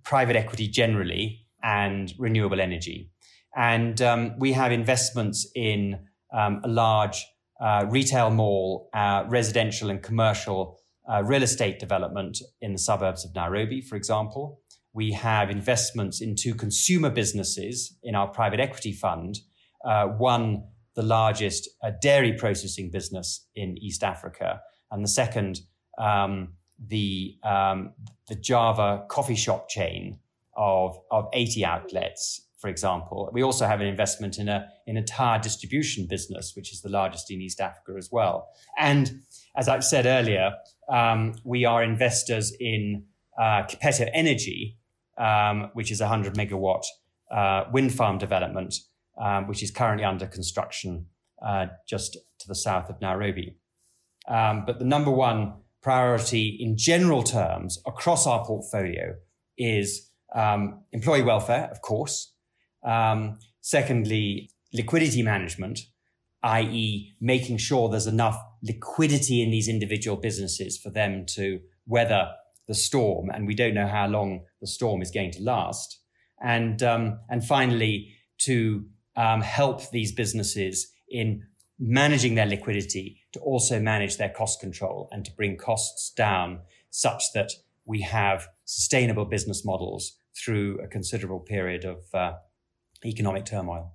private 0.05 0.37
equity 0.37 0.69
generally, 0.69 1.47
and 1.63 2.15
renewable 2.19 2.61
energy. 2.61 3.11
And 3.57 4.01
um, 4.01 4.39
we 4.39 4.53
have 4.53 4.71
investments 4.71 5.51
in 5.55 5.99
um, 6.33 6.61
a 6.63 6.69
large 6.69 7.27
uh, 7.61 7.87
retail 7.89 8.31
mall, 8.31 8.89
uh, 8.95 9.25
residential 9.29 9.91
and 9.91 10.01
commercial 10.01 10.79
uh, 11.11 11.23
real 11.25 11.43
estate 11.43 11.79
development 11.81 12.39
in 12.61 12.73
the 12.73 12.79
suburbs 12.79 13.25
of 13.25 13.35
Nairobi, 13.35 13.81
for 13.81 13.97
example. 13.97 14.61
We 14.93 15.13
have 15.13 15.51
investments 15.51 16.21
into 16.21 16.55
consumer 16.55 17.11
businesses 17.11 17.97
in 18.03 18.15
our 18.15 18.29
private 18.29 18.61
equity 18.61 18.93
fund. 18.93 19.39
Uh, 19.85 20.07
one, 20.07 20.65
the 20.95 21.03
largest 21.03 21.69
uh, 21.83 21.93
dairy 22.01 22.33
processing 22.33 22.91
business 22.91 23.47
in 23.55 23.77
East 23.79 24.03
Africa, 24.03 24.61
and 24.91 25.05
the 25.05 25.09
second, 25.09 25.61
um, 25.99 26.55
the 26.79 27.37
um, 27.43 27.93
the 28.29 28.35
Java 28.35 29.05
coffee 29.09 29.35
shop 29.35 29.69
chain 29.69 30.19
of 30.57 30.99
of 31.11 31.29
80 31.33 31.65
outlets, 31.65 32.47
for 32.59 32.69
example. 32.69 33.31
We 33.33 33.43
also 33.43 33.67
have 33.67 33.81
an 33.81 33.87
investment 33.87 34.39
in 34.39 34.49
a 34.49 34.69
in 34.87 34.97
a 34.97 35.03
tire 35.03 35.39
distribution 35.39 36.07
business, 36.07 36.55
which 36.55 36.73
is 36.73 36.83
the 36.83 36.89
largest 36.89 37.31
in 37.31 37.41
East 37.41 37.61
Africa 37.61 37.95
as 37.97 38.11
well. 38.11 38.49
And 38.79 39.23
as 39.57 39.69
I've 39.69 39.85
said 39.85 40.07
earlier, 40.07 40.55
um, 40.89 41.35
we 41.45 41.65
are 41.65 41.83
investors 41.83 42.55
in 42.59 43.05
uh, 43.39 43.65
Kipeto 43.65 44.09
Energy, 44.15 44.79
um, 45.19 45.71
which 45.75 45.91
is 45.91 46.01
a 46.01 46.05
100 46.05 46.35
megawatt 46.35 46.85
uh, 47.31 47.65
wind 47.73 47.95
farm 47.95 48.19
development, 48.19 48.75
um, 49.21 49.47
which 49.47 49.63
is 49.63 49.71
currently 49.71 50.05
under 50.05 50.27
construction 50.27 51.07
uh, 51.45 51.67
just 51.87 52.15
to 52.39 52.49
the 52.49 52.55
south 52.55 52.89
of 52.89 53.01
Nairobi. 53.01 53.57
Um, 54.29 54.65
but 54.67 54.79
the 54.79 54.85
number 54.85 55.11
one 55.11 55.55
priority 55.83 56.57
in 56.61 56.77
general 56.77 57.23
terms 57.23 57.79
across 57.87 58.27
our 58.27 58.45
portfolio 58.45 59.15
is 59.57 60.11
um, 60.35 60.85
employee 60.93 61.23
welfare, 61.23 61.69
of 61.71 61.81
course. 61.81 62.33
Um, 62.85 63.39
secondly, 63.61 64.51
liquidity 64.73 65.23
management, 65.23 65.81
i.e., 66.43 67.15
making 67.21 67.57
sure 67.59 67.89
there's 67.89 68.07
enough 68.07 68.39
liquidity 68.63 69.43
in 69.43 69.51
these 69.51 69.69
individual 69.69 70.17
businesses 70.17 70.77
for 70.77 70.91
them 70.91 71.25
to 71.27 71.61
weather 71.87 72.29
the 72.67 72.75
storm. 72.75 73.31
And 73.31 73.47
we 73.47 73.55
don't 73.55 73.75
know 73.75 73.89
how 73.89 74.07
long 74.07 74.45
the 74.61 74.67
storm 74.67 75.01
is 75.01 75.11
going 75.11 75.31
to 75.33 75.43
last. 75.43 76.01
And, 76.41 76.83
um, 76.83 77.21
and 77.29 77.45
finally, 77.45 78.15
to 78.43 78.85
um, 79.17 79.41
help 79.41 79.91
these 79.91 80.13
businesses 80.13 80.93
in 81.09 81.45
managing 81.79 82.35
their 82.35 82.47
liquidity 82.47 83.18
to 83.33 83.41
also 83.41 83.81
manage 83.81 84.17
their 84.17 84.31
cost 84.31 84.61
control 84.61 85.09
and 85.13 85.25
to 85.25 85.33
bring 85.33 85.57
costs 85.57 86.11
down 86.11 86.61
such 86.91 87.33
that 87.35 87.53
we 87.85 88.01
have 88.03 88.49
sustainable 88.65 89.25
business 89.25 89.65
models 89.65 90.19
through 90.37 90.79
a 90.83 90.87
considerable 90.87 91.41
period 91.41 91.85
of 91.85 92.05
uh, 92.15 92.35
economic 93.05 93.45
turmoil. 93.45 93.93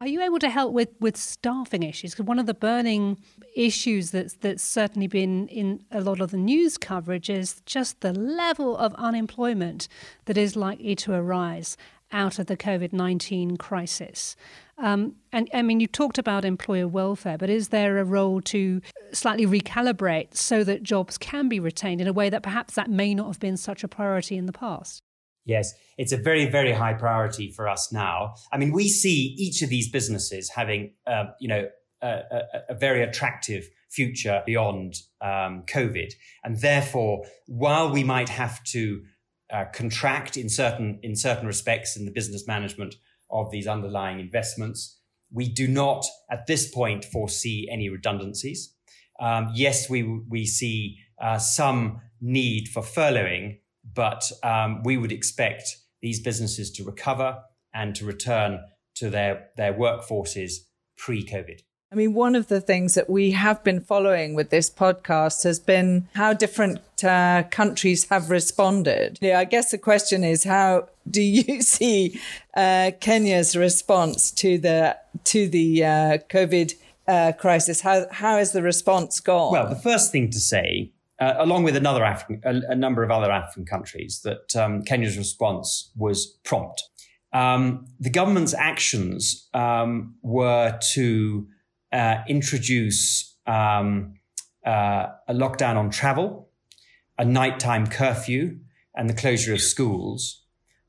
Are 0.00 0.06
you 0.06 0.22
able 0.22 0.38
to 0.38 0.48
help 0.48 0.72
with, 0.72 0.90
with 1.00 1.16
staffing 1.16 1.82
issues? 1.82 2.12
Because 2.12 2.26
one 2.26 2.38
of 2.38 2.46
the 2.46 2.54
burning 2.54 3.18
issues 3.56 4.12
that's 4.12 4.34
that's 4.34 4.62
certainly 4.62 5.08
been 5.08 5.48
in 5.48 5.84
a 5.90 6.00
lot 6.00 6.20
of 6.20 6.30
the 6.30 6.36
news 6.36 6.78
coverage 6.78 7.28
is 7.28 7.60
just 7.66 8.00
the 8.00 8.12
level 8.12 8.76
of 8.76 8.94
unemployment 8.94 9.88
that 10.26 10.38
is 10.38 10.54
likely 10.54 10.94
to 10.94 11.14
arise 11.14 11.76
out 12.12 12.38
of 12.38 12.46
the 12.46 12.56
COVID 12.56 12.92
19 12.92 13.56
crisis. 13.56 14.36
Um, 14.78 15.16
and 15.32 15.48
I 15.52 15.62
mean, 15.62 15.80
you 15.80 15.86
talked 15.86 16.18
about 16.18 16.44
employer 16.44 16.86
welfare, 16.86 17.36
but 17.36 17.50
is 17.50 17.68
there 17.68 17.98
a 17.98 18.04
role 18.04 18.40
to 18.42 18.80
slightly 19.12 19.46
recalibrate 19.46 20.36
so 20.36 20.62
that 20.64 20.82
jobs 20.82 21.18
can 21.18 21.48
be 21.48 21.58
retained 21.58 22.00
in 22.00 22.06
a 22.06 22.12
way 22.12 22.30
that 22.30 22.42
perhaps 22.42 22.74
that 22.74 22.88
may 22.88 23.14
not 23.14 23.26
have 23.26 23.40
been 23.40 23.56
such 23.56 23.82
a 23.82 23.88
priority 23.88 24.36
in 24.36 24.46
the 24.46 24.52
past? 24.52 25.02
Yes, 25.44 25.72
it's 25.96 26.12
a 26.12 26.16
very, 26.18 26.46
very 26.46 26.72
high 26.72 26.92
priority 26.92 27.50
for 27.50 27.68
us 27.68 27.90
now. 27.90 28.34
I 28.52 28.58
mean, 28.58 28.70
we 28.70 28.88
see 28.88 29.34
each 29.38 29.62
of 29.62 29.70
these 29.70 29.90
businesses 29.90 30.50
having, 30.50 30.92
uh, 31.06 31.24
you 31.40 31.48
know, 31.48 31.68
a, 32.02 32.08
a, 32.08 32.42
a, 32.68 32.74
very 32.74 33.02
attractive 33.02 33.66
future 33.90 34.42
beyond 34.44 34.94
um, 35.22 35.64
COVID, 35.66 36.12
and 36.44 36.60
therefore, 36.60 37.24
while 37.46 37.90
we 37.90 38.04
might 38.04 38.28
have 38.28 38.62
to 38.64 39.02
uh, 39.52 39.64
contract 39.72 40.36
in 40.36 40.48
certain 40.48 40.98
in 41.02 41.16
certain 41.16 41.46
respects 41.46 41.96
in 41.96 42.04
the 42.04 42.10
business 42.10 42.46
management 42.46 42.96
of 43.30 43.50
these 43.50 43.66
underlying 43.66 44.20
investments. 44.20 45.00
We 45.30 45.48
do 45.48 45.68
not, 45.68 46.06
at 46.30 46.46
this 46.46 46.70
point, 46.70 47.04
foresee 47.04 47.68
any 47.70 47.88
redundancies. 47.88 48.74
Um, 49.20 49.50
yes, 49.54 49.88
we 49.90 50.02
we 50.02 50.46
see 50.46 50.98
uh, 51.20 51.38
some 51.38 52.00
need 52.20 52.68
for 52.68 52.82
furloughing, 52.82 53.58
but 53.94 54.30
um, 54.42 54.82
we 54.84 54.96
would 54.96 55.12
expect 55.12 55.76
these 56.00 56.20
businesses 56.20 56.70
to 56.72 56.84
recover 56.84 57.42
and 57.74 57.94
to 57.96 58.04
return 58.04 58.60
to 58.96 59.10
their 59.10 59.48
their 59.56 59.74
workforces 59.74 60.52
pre-COVID. 60.96 61.60
I 61.90 61.94
mean, 61.94 62.12
one 62.12 62.34
of 62.34 62.48
the 62.48 62.60
things 62.60 62.94
that 62.94 63.08
we 63.08 63.30
have 63.30 63.64
been 63.64 63.80
following 63.80 64.34
with 64.34 64.50
this 64.50 64.68
podcast 64.68 65.44
has 65.44 65.58
been 65.58 66.06
how 66.14 66.34
different 66.34 66.80
uh, 67.02 67.44
countries 67.50 68.06
have 68.10 68.28
responded. 68.28 69.18
Yeah, 69.22 69.38
I 69.38 69.44
guess 69.44 69.70
the 69.70 69.78
question 69.78 70.22
is 70.22 70.44
how 70.44 70.88
do 71.10 71.22
you 71.22 71.62
see 71.62 72.20
uh, 72.54 72.90
Kenya's 73.00 73.56
response 73.56 74.30
to 74.32 74.58
the 74.58 74.98
to 75.24 75.48
the 75.48 75.84
uh, 75.84 76.18
COVID 76.28 76.74
uh, 77.06 77.32
crisis? 77.38 77.80
How 77.80 78.06
how 78.10 78.36
has 78.36 78.52
the 78.52 78.62
response 78.62 79.18
gone? 79.20 79.52
Well, 79.52 79.70
the 79.70 79.76
first 79.76 80.12
thing 80.12 80.28
to 80.30 80.40
say, 80.40 80.92
uh, 81.18 81.36
along 81.38 81.62
with 81.62 81.74
another 81.74 82.04
African, 82.04 82.42
a, 82.44 82.72
a, 82.72 82.74
number 82.74 83.02
of 83.02 83.10
other 83.10 83.30
African 83.30 83.64
countries, 83.64 84.20
that 84.24 84.54
um, 84.54 84.82
Kenya's 84.82 85.16
response 85.16 85.90
was 85.96 86.26
prompt. 86.44 86.82
Um, 87.32 87.86
the 87.98 88.10
government's 88.10 88.52
actions 88.52 89.48
um, 89.54 90.16
were 90.22 90.78
to 90.92 91.46
uh, 91.92 92.18
introduce 92.28 93.36
um, 93.46 94.14
uh, 94.66 95.06
a 95.26 95.34
lockdown 95.34 95.76
on 95.76 95.90
travel, 95.90 96.50
a 97.18 97.24
nighttime 97.24 97.86
curfew, 97.86 98.58
and 98.94 99.08
the 99.08 99.14
closure 99.14 99.54
of 99.54 99.60
schools, 99.60 100.44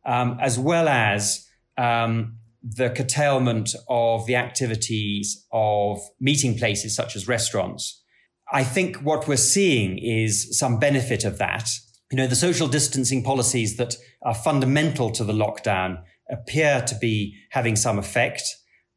um, 0.05 0.37
as 0.41 0.57
well 0.57 0.87
as 0.87 1.47
um, 1.77 2.37
the 2.63 2.89
curtailment 2.89 3.75
of 3.87 4.25
the 4.25 4.35
activities 4.35 5.45
of 5.51 5.99
meeting 6.19 6.57
places 6.57 6.95
such 6.95 7.15
as 7.15 7.27
restaurants. 7.27 8.03
I 8.51 8.63
think 8.63 8.97
what 8.97 9.27
we're 9.27 9.37
seeing 9.37 9.97
is 9.99 10.57
some 10.57 10.79
benefit 10.79 11.23
of 11.23 11.37
that. 11.37 11.69
You 12.11 12.17
know, 12.17 12.27
the 12.27 12.35
social 12.35 12.67
distancing 12.67 13.23
policies 13.23 13.77
that 13.77 13.95
are 14.23 14.33
fundamental 14.33 15.11
to 15.11 15.23
the 15.23 15.33
lockdown 15.33 16.01
appear 16.29 16.81
to 16.81 16.95
be 16.95 17.35
having 17.51 17.75
some 17.75 17.99
effect. 17.99 18.41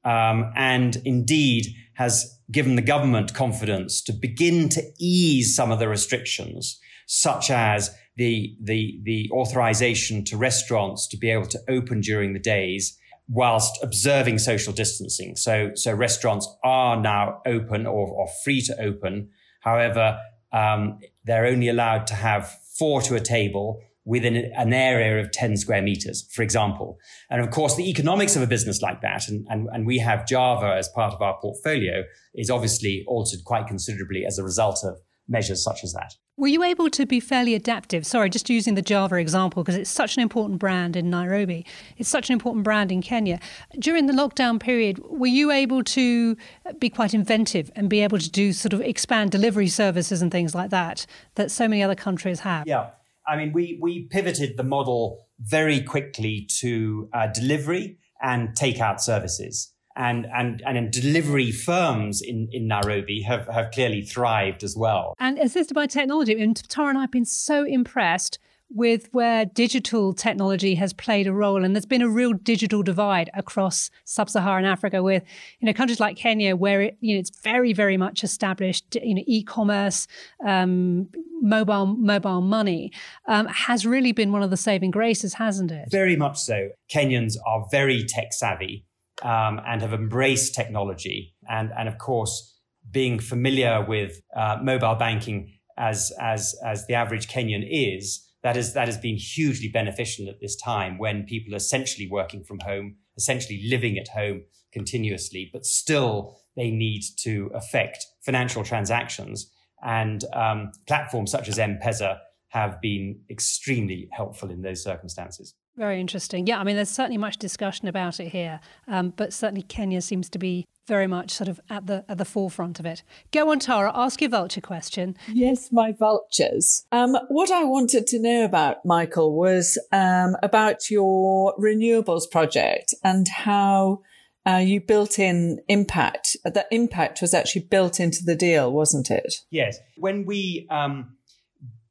Um, 0.05 0.53
and 0.57 0.97
indeed 1.05 1.67
has 1.95 2.41
given 2.51 2.77
the 2.77 2.83
government 2.83 3.35
confidence 3.35 4.03
to 4.03 4.13
begin 4.13 4.69
to 4.71 4.83
ease 4.99 5.55
some 5.55 5.71
of 5.71 5.79
the 5.79 5.89
restrictions, 5.89 6.81
such 7.07 7.51
as 7.51 7.95
the, 8.17 8.57
the, 8.61 9.01
the 9.05 9.31
authorization 9.33 10.25
to 10.25 10.37
restaurants 10.37 11.07
to 11.09 11.17
be 11.17 11.31
able 11.31 11.47
to 11.47 11.61
open 11.69 12.01
during 12.01 12.33
the 12.33 12.39
days 12.39 12.99
whilst 13.29 13.83
observing 13.83 14.39
social 14.39 14.73
distancing. 14.73 15.37
So, 15.37 15.71
so 15.75 15.93
restaurants 15.93 16.49
are 16.63 17.01
now 17.01 17.41
open 17.47 17.87
or, 17.87 18.09
or 18.09 18.29
free 18.45 18.61
to 18.63 18.81
open. 18.81 19.31
However, 19.61 20.19
um, 20.53 20.99
they're 21.25 21.47
only 21.47 21.69
allowed 21.69 22.07
to 22.09 22.15
have 22.15 22.59
four 22.79 23.01
to 23.03 23.15
a 23.15 23.21
table 23.21 23.81
within 24.05 24.37
an 24.57 24.73
area 24.73 25.21
of 25.21 25.31
10 25.31 25.57
square 25.57 25.83
meters, 25.83 26.29
for 26.33 26.43
example. 26.43 26.99
And 27.31 27.41
of 27.41 27.51
course, 27.51 27.77
the 27.77 27.89
economics 27.89 28.35
of 28.35 28.43
a 28.43 28.47
business 28.47 28.83
like 28.83 29.01
that, 29.03 29.29
and, 29.29 29.47
and, 29.49 29.69
and 29.73 29.87
we 29.87 29.99
have 29.99 30.27
Java 30.27 30.75
as 30.77 30.89
part 30.89 31.15
of 31.15 31.23
our 31.23 31.39
portfolio, 31.41 32.03
is 32.35 32.51
obviously 32.51 33.05
altered 33.07 33.45
quite 33.45 33.67
considerably 33.67 34.25
as 34.27 34.39
a 34.39 34.43
result 34.43 34.81
of 34.85 34.99
measures 35.29 35.63
such 35.63 35.85
as 35.85 35.93
that. 35.93 36.15
Were 36.37 36.49
you 36.49 36.63
able 36.65 36.91
to 36.91 37.07
be 37.07 37.21
fairly 37.21 37.55
adaptive? 37.55 38.07
Sorry, 38.07 38.31
just 38.31 38.49
using 38.51 38.75
the 38.75 38.83
Java 38.83 39.17
example 39.17 39.63
because 39.63 39.77
it's 39.77 39.91
such 39.91 40.17
an 40.17 40.23
important 40.23 40.59
brand 40.59 40.97
in 40.97 41.11
Nairobi. 41.11 41.65
It's 41.99 42.09
such 42.09 42.31
an 42.31 42.33
important 42.33 42.65
brand 42.65 42.91
in 42.91 43.03
Kenya. 43.03 43.39
During 43.79 44.07
the 44.07 44.13
lockdown 44.13 44.59
period, 44.59 44.99
were 45.05 45.27
you 45.27 45.51
able 45.51 45.85
to 45.85 46.37
be 46.79 46.89
quite 46.89 47.15
inventive 47.15 47.71
and 47.77 47.89
be 47.89 48.01
able 48.01 48.19
to 48.19 48.31
do 48.31 48.53
sort 48.53 48.73
of 48.73 48.81
expand 48.81 49.31
delivery 49.31 49.69
services 49.69 50.23
and 50.23 50.33
things 50.33 50.55
like 50.55 50.71
that 50.71 51.07
that 51.35 51.51
so 51.51 51.69
many 51.69 51.83
other 51.83 51.95
countries 51.95 52.41
have? 52.41 52.67
Yeah. 52.67 52.91
I 53.27 53.37
mean, 53.37 53.53
we, 53.53 53.79
we 53.81 54.07
pivoted 54.11 54.57
the 54.57 54.65
model 54.65 55.27
very 55.41 55.81
quickly 55.81 56.49
to 56.61 57.09
uh, 57.13 57.29
delivery 57.29 57.99
and 58.21 58.51
takeout 58.51 59.01
services. 59.01 59.73
And, 59.95 60.27
and, 60.35 60.63
and 60.65 60.91
delivery 60.91 61.51
firms 61.51 62.23
in, 62.23 62.49
in 62.51 62.67
Nairobi 62.67 63.23
have, 63.23 63.47
have 63.49 63.73
clearly 63.73 64.03
thrived 64.03 64.63
as 64.63 64.75
well. 64.75 65.15
And 65.19 65.39
assisted 65.39 65.75
by 65.75 65.87
technology. 65.87 66.41
And 66.41 66.57
Tara 66.69 66.89
and 66.89 66.99
I 66.99 67.03
have 67.03 67.11
been 67.11 67.27
so 67.27 67.65
impressed 67.65 68.39
with 68.75 69.09
where 69.13 69.45
digital 69.45 70.15
technology 70.15 70.75
has 70.75 70.93
played 70.93 71.27
a 71.27 71.33
role 71.33 71.65
and 71.65 71.75
there's 71.75 71.87
been 71.87 72.03
a 72.03 72.09
real 72.09 72.33
digital 72.33 72.83
divide 72.83 73.31
across 73.35 73.91
sub-Saharan 74.05 74.65
Africa 74.65 75.03
with 75.03 75.23
you 75.61 75.67
know 75.67 75.73
countries 75.73 76.01
like 76.01 76.17
Kenya 76.17 76.57
where 76.57 76.81
it 76.81 76.97
you 77.01 77.15
know 77.15 77.21
it's 77.21 77.31
very 77.43 77.73
very 77.73 77.97
much 77.97 78.25
established 78.25 78.97
you 79.03 79.15
know 79.15 79.23
e-commerce 79.27 80.07
um, 80.47 81.09
mobile 81.43 81.87
mobile 81.87 82.41
money 82.41 82.91
um, 83.29 83.47
has 83.47 83.85
really 83.85 84.13
been 84.13 84.33
one 84.33 84.43
of 84.43 84.51
the 84.51 84.57
saving 84.57 84.91
graces 84.91 85.35
hasn't 85.35 85.71
it? 85.71 85.91
Very 85.91 86.17
much 86.17 86.39
so. 86.39 86.71
Kenyans 86.91 87.37
are 87.47 87.67
very 87.71 88.05
tech 88.05 88.33
savvy 88.33 88.87
um, 89.23 89.61
and 89.67 89.83
have 89.83 89.93
embraced 89.93 90.55
technology 90.55 91.35
and 91.49 91.71
and 91.77 91.89
of 91.89 91.99
course 91.99 92.59
being 92.91 93.19
familiar 93.19 93.85
with 93.87 94.21
uh, 94.35 94.59
mobile 94.63 94.95
banking 94.95 95.53
as 95.77 96.13
as 96.21 96.55
as 96.65 96.87
the 96.87 96.95
average 96.95 97.29
Kenyan 97.29 97.67
is 97.69 98.29
that 98.43 98.57
is 98.57 98.75
that 98.75 98.89
has 98.89 98.99
been 98.99 99.17
hugely 99.17 99.69
beneficial 99.69 100.29
at 100.29 100.41
this 100.41 100.57
time 100.57 100.99
when 100.99 101.25
people 101.25 101.55
are 101.55 101.59
essentially 101.59 102.09
working 102.11 102.43
from 102.43 102.59
home, 102.61 102.97
essentially 103.17 103.63
living 103.69 103.99
at 103.99 104.09
home 104.09 104.43
continuously, 104.73 105.51
but 105.53 105.65
still 105.65 106.37
they 106.57 106.71
need 106.71 107.03
to 107.19 107.51
affect 107.55 108.07
financial 108.21 108.65
transactions. 108.65 109.51
And 109.85 110.25
um, 110.33 110.73
platforms 110.87 111.31
such 111.31 111.49
as 111.49 111.59
M-Pesa 111.59 112.19
have 112.49 112.81
been 112.81 113.21
extremely 113.31 114.09
helpful 114.13 114.51
in 114.51 114.63
those 114.63 114.83
circumstances. 114.83 115.55
Very 115.77 116.01
interesting. 116.01 116.47
Yeah, 116.47 116.59
I 116.61 116.65
mean, 116.65 116.77
there's 116.77 116.91
certainly 116.91 117.17
much 117.17 117.39
discussion 117.39 117.89
about 117.89 118.21
it 118.21 118.29
here, 118.29 118.61
um, 118.87 119.11
but 119.17 119.33
certainly 119.33 119.63
Kenya 119.63 120.03
seems 120.03 120.29
to 120.31 120.39
be 120.39 120.67
very 120.87 121.07
much 121.07 121.31
sort 121.31 121.49
of 121.49 121.61
at 121.71 121.87
the 121.87 122.05
at 122.09 122.19
the 122.19 122.27
forefront 122.27 122.79
of 122.79 122.85
it. 122.85 123.03
Go 123.31 123.51
on, 123.51 123.59
Tara. 123.59 123.91
Ask 123.95 124.21
your 124.21 124.31
vulture 124.31 124.61
question. 124.61 125.17
Yes, 125.29 125.73
my 125.73 125.93
vultures. 125.93 126.85
Um, 126.93 127.17
what 127.29 127.51
I 127.51 127.65
wanted 127.65 128.07
to 128.09 128.21
know 128.21 128.45
about 128.45 128.85
Michael 128.85 129.35
was 129.35 129.79
um, 129.93 130.37
about 130.43 130.91
your 130.91 131.55
renewables 131.59 132.31
project 132.31 132.95
and 133.03 133.27
how. 133.29 134.03
Uh, 134.45 134.57
you 134.57 134.81
built 134.81 135.21
in 135.21 135.61
impact. 135.69 136.37
That 136.45 136.67
impact 136.73 137.21
was 137.23 137.33
actually 137.33 137.63
built 137.63 138.01
into 138.01 138.25
the 138.25 138.35
deal, 138.35 138.73
wasn't 138.73 139.09
it? 139.09 139.37
Yes. 139.51 139.79
When 139.97 140.27
we 140.27 140.67
um, 140.69 141.17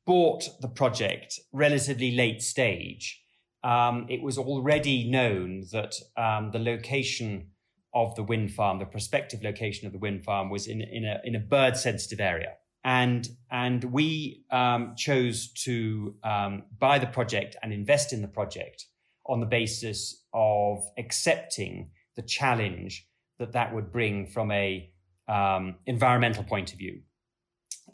bought 0.05 0.49
the 0.59 0.67
project 0.67 1.39
relatively 1.53 2.11
late 2.13 2.41
stage, 2.41 3.20
um, 3.63 4.05
it 4.09 4.21
was 4.21 4.37
already 4.37 5.09
known 5.09 5.63
that 5.71 5.95
um, 6.17 6.51
the 6.51 6.59
location 6.59 7.47
of 7.93 8.15
the 8.15 8.23
wind 8.23 8.51
farm, 8.53 8.79
the 8.79 8.85
prospective 8.85 9.43
location 9.43 9.85
of 9.85 9.93
the 9.93 9.99
wind 9.99 10.23
farm, 10.23 10.49
was 10.49 10.67
in, 10.67 10.81
in 10.81 11.05
a 11.05 11.19
in 11.23 11.35
a 11.35 11.39
bird 11.39 11.77
sensitive 11.77 12.19
area, 12.19 12.53
and 12.83 13.27
and 13.51 13.83
we 13.85 14.45
um, 14.51 14.93
chose 14.97 15.51
to 15.65 16.15
um, 16.23 16.63
buy 16.79 16.97
the 16.97 17.07
project 17.07 17.55
and 17.61 17.73
invest 17.73 18.13
in 18.13 18.21
the 18.21 18.27
project 18.27 18.85
on 19.27 19.39
the 19.39 19.45
basis 19.45 20.25
of 20.33 20.83
accepting 20.97 21.91
the 22.15 22.21
challenge 22.21 23.07
that 23.39 23.53
that 23.53 23.73
would 23.73 23.91
bring 23.91 24.25
from 24.25 24.51
a 24.51 24.89
um, 25.27 25.75
environmental 25.85 26.43
point 26.43 26.71
of 26.73 26.79
view. 26.79 27.01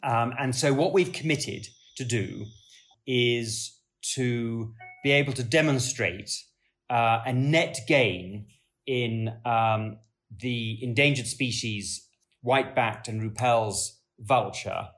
Um, 0.02 0.32
and 0.38 0.54
so, 0.54 0.72
what 0.72 0.92
we've 0.92 1.12
committed 1.12 1.66
to 1.96 2.04
do 2.04 2.46
is 3.06 3.78
to 4.14 4.72
be 5.02 5.12
able 5.12 5.32
to 5.32 5.42
demonstrate 5.42 6.30
uh, 6.90 7.20
a 7.24 7.32
net 7.32 7.78
gain 7.86 8.46
in 8.86 9.32
um, 9.44 9.98
the 10.40 10.78
endangered 10.82 11.26
species 11.26 12.08
white-backed 12.40 13.08
and 13.08 13.20
Rüppell's 13.20 14.00
vulture 14.18 14.88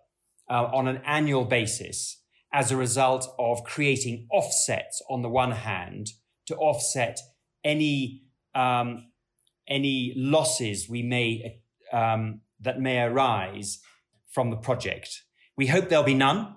uh, 0.48 0.64
on 0.72 0.88
an 0.88 1.00
annual 1.04 1.44
basis 1.44 2.22
as 2.52 2.70
a 2.70 2.76
result 2.76 3.28
of 3.38 3.64
creating 3.64 4.26
offsets 4.30 5.02
on 5.08 5.22
the 5.22 5.28
one 5.28 5.52
hand 5.52 6.08
to 6.46 6.56
offset 6.56 7.18
any 7.64 8.22
um, 8.54 9.06
any 9.68 10.12
losses 10.16 10.88
we 10.88 11.02
may 11.02 11.60
um, 11.92 12.40
that 12.60 12.80
may 12.80 13.00
arise 13.00 13.80
from 14.28 14.50
the 14.50 14.56
project. 14.56 15.22
We 15.56 15.68
hope 15.68 15.88
there'll 15.88 16.04
be 16.04 16.14
none, 16.14 16.54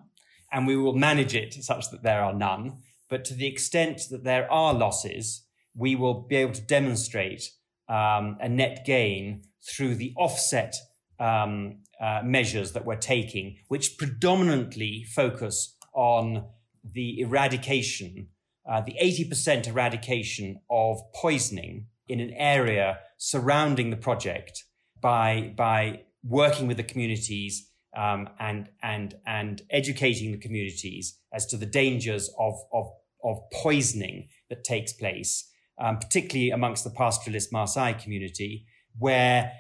and 0.51 0.65
we 0.65 0.75
will 0.75 0.95
manage 0.95 1.36
it 1.36 1.53
such 1.53 1.91
that 1.91 2.03
there 2.03 2.23
are 2.23 2.34
none. 2.34 2.79
But 3.13 3.26
to 3.26 3.36
the 3.36 3.45
extent 3.45 4.08
that 4.10 4.23
there 4.23 4.52
are 4.52 4.73
losses, 4.73 5.45
we 5.76 5.93
will 5.93 6.21
be 6.21 6.38
able 6.38 6.54
to 6.54 6.62
demonstrate 6.62 7.43
um, 7.88 8.38
a 8.41 8.49
net 8.49 8.86
gain 8.88 9.43
through 9.62 9.93
the 9.93 10.15
offset 10.17 10.76
um, 11.19 11.84
uh, 12.02 12.21
measures 12.23 12.71
that 12.71 12.86
we're 12.86 12.95
taking, 12.95 13.58
which 13.67 13.99
predominantly 13.99 15.04
focus 15.04 15.78
on 15.93 16.45
the 16.84 17.19
eradication, 17.19 18.30
uh, 18.67 18.82
the 18.82 18.95
80% 18.99 19.67
eradication 19.67 20.60
of 20.71 20.97
poisoning 21.13 21.86
in 22.08 22.19
an 22.19 22.32
area 22.32 22.97
surrounding 23.19 23.91
the 23.91 23.95
project 23.95 24.63
by, 24.99 25.54
by 25.56 26.02
working 26.23 26.65
with 26.65 26.78
the 26.78 26.84
communities 26.84 27.69
um, 27.95 28.28
and, 28.39 28.69
and, 28.82 29.13
and 29.28 29.62
educating 29.69 30.32
the 30.32 30.39
communities 30.39 31.19
as 31.32 31.45
to 31.45 31.58
the 31.58 31.67
dangers 31.67 32.28
of, 32.39 32.56
of, 32.73 32.88
of 33.24 33.40
poisoning 33.52 34.28
that 34.50 34.64
takes 34.64 34.94
place, 34.94 35.50
um, 35.80 35.98
particularly 35.98 36.52
amongst 36.52 36.84
the 36.84 36.90
pastoralist 36.90 37.52
Maasai 37.52 38.02
community, 38.02 38.66
where 38.98 39.52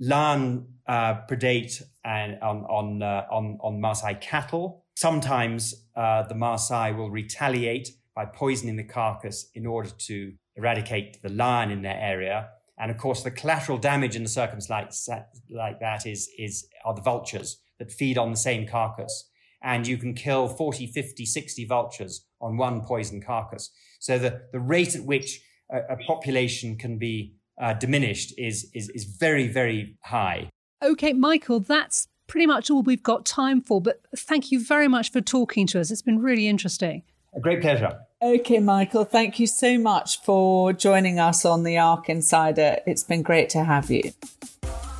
Lan 0.00 0.66
uh, 0.86 1.14
predate 1.28 1.82
and 2.04 2.40
on 2.42 2.64
on 2.64 3.02
uh, 3.02 3.24
on 3.30 3.58
on 3.60 3.80
Maasai 3.80 4.20
cattle. 4.20 4.84
Sometimes 4.94 5.86
uh, 5.96 6.24
the 6.24 6.34
Maasai 6.34 6.96
will 6.96 7.10
retaliate 7.10 7.90
by 8.14 8.26
poisoning 8.26 8.76
the 8.76 8.84
carcass 8.84 9.50
in 9.54 9.66
order 9.66 9.90
to 9.90 10.32
eradicate 10.56 11.22
the 11.22 11.30
lion 11.30 11.70
in 11.70 11.82
their 11.82 11.98
area. 11.98 12.48
And 12.78 12.90
of 12.90 12.98
course, 12.98 13.22
the 13.22 13.30
collateral 13.30 13.78
damage 13.78 14.16
in 14.16 14.22
the 14.22 14.28
circumstances 14.28 15.08
like 15.50 15.80
that 15.80 16.06
is 16.06 16.28
is 16.38 16.66
are 16.84 16.94
the 16.94 17.02
vultures 17.02 17.60
that 17.78 17.92
feed 17.92 18.18
on 18.18 18.30
the 18.30 18.36
same 18.36 18.66
carcass. 18.66 19.28
And 19.62 19.86
you 19.86 19.96
can 19.96 20.14
kill 20.14 20.48
40, 20.48 20.88
50, 20.88 21.24
60 21.24 21.64
vultures 21.66 22.26
on 22.42 22.56
one 22.56 22.82
poisoned 22.82 23.24
carcass. 23.24 23.70
So 24.00 24.18
the, 24.18 24.42
the 24.52 24.60
rate 24.60 24.94
at 24.96 25.04
which 25.04 25.40
a, 25.70 25.94
a 25.94 25.96
population 25.96 26.76
can 26.76 26.98
be 26.98 27.34
uh, 27.60 27.74
diminished 27.74 28.34
is, 28.36 28.70
is, 28.74 28.90
is 28.90 29.04
very, 29.04 29.48
very 29.48 29.96
high. 30.02 30.50
Okay, 30.82 31.12
Michael, 31.12 31.60
that's 31.60 32.08
pretty 32.26 32.46
much 32.46 32.70
all 32.70 32.82
we've 32.82 33.02
got 33.02 33.24
time 33.24 33.60
for, 33.60 33.80
but 33.80 34.00
thank 34.16 34.50
you 34.50 34.64
very 34.64 34.88
much 34.88 35.12
for 35.12 35.20
talking 35.20 35.66
to 35.68 35.80
us. 35.80 35.90
It's 35.90 36.02
been 36.02 36.20
really 36.20 36.48
interesting. 36.48 37.02
A 37.34 37.40
great 37.40 37.60
pleasure. 37.60 38.00
Okay, 38.20 38.58
Michael, 38.58 39.04
thank 39.04 39.38
you 39.38 39.46
so 39.46 39.78
much 39.78 40.20
for 40.20 40.72
joining 40.72 41.18
us 41.18 41.44
on 41.44 41.62
the 41.62 41.78
ARC 41.78 42.08
Insider. 42.08 42.78
It's 42.86 43.04
been 43.04 43.22
great 43.22 43.48
to 43.50 43.64
have 43.64 43.90
you. 43.90 44.12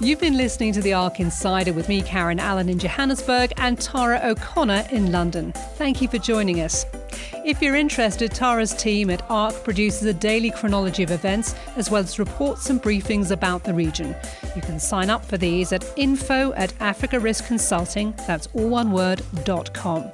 You've 0.00 0.18
been 0.18 0.36
listening 0.36 0.72
to 0.72 0.82
the 0.82 0.94
ARC 0.94 1.20
Insider 1.20 1.72
with 1.72 1.88
me, 1.88 2.02
Karen 2.02 2.40
Allen, 2.40 2.68
in 2.68 2.78
Johannesburg 2.78 3.52
and 3.58 3.80
Tara 3.80 4.20
O'Connor 4.24 4.86
in 4.90 5.12
London. 5.12 5.52
Thank 5.76 6.02
you 6.02 6.08
for 6.08 6.18
joining 6.18 6.60
us. 6.60 6.84
If 7.44 7.60
you're 7.60 7.74
interested, 7.74 8.30
Tara's 8.30 8.72
team 8.72 9.10
at 9.10 9.28
ARC 9.28 9.64
produces 9.64 10.04
a 10.04 10.14
daily 10.14 10.52
chronology 10.52 11.02
of 11.02 11.10
events 11.10 11.56
as 11.74 11.90
well 11.90 12.02
as 12.02 12.20
reports 12.20 12.70
and 12.70 12.80
briefings 12.80 13.32
about 13.32 13.64
the 13.64 13.74
region. 13.74 14.14
You 14.54 14.62
can 14.62 14.78
sign 14.78 15.10
up 15.10 15.24
for 15.24 15.36
these 15.36 15.72
at 15.72 15.84
info 15.96 16.52
at 16.52 16.72
Africa 16.80 17.18
Risk 17.18 17.46
Consulting, 17.46 18.14
that's 18.28 18.46
all 18.54 18.68
one 18.68 18.92
word, 18.92 19.22
dot 19.44 19.74
com. 19.74 20.12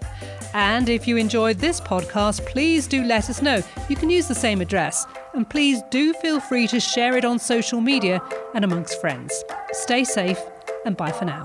And 0.54 0.88
if 0.88 1.06
you 1.06 1.18
enjoyed 1.18 1.58
this 1.58 1.82
podcast, 1.82 2.46
please 2.46 2.86
do 2.86 3.04
let 3.04 3.28
us 3.28 3.42
know. 3.42 3.62
You 3.90 3.96
can 3.96 4.08
use 4.08 4.26
the 4.26 4.34
same 4.34 4.62
address. 4.62 5.06
And 5.34 5.48
please 5.48 5.82
do 5.90 6.14
feel 6.14 6.40
free 6.40 6.66
to 6.68 6.80
share 6.80 7.14
it 7.18 7.26
on 7.26 7.38
social 7.38 7.82
media 7.82 8.22
and 8.54 8.64
amongst 8.64 8.98
friends. 9.02 9.44
Stay 9.72 10.04
safe 10.04 10.40
and 10.86 10.96
bye 10.96 11.12
for 11.12 11.26
now. 11.26 11.44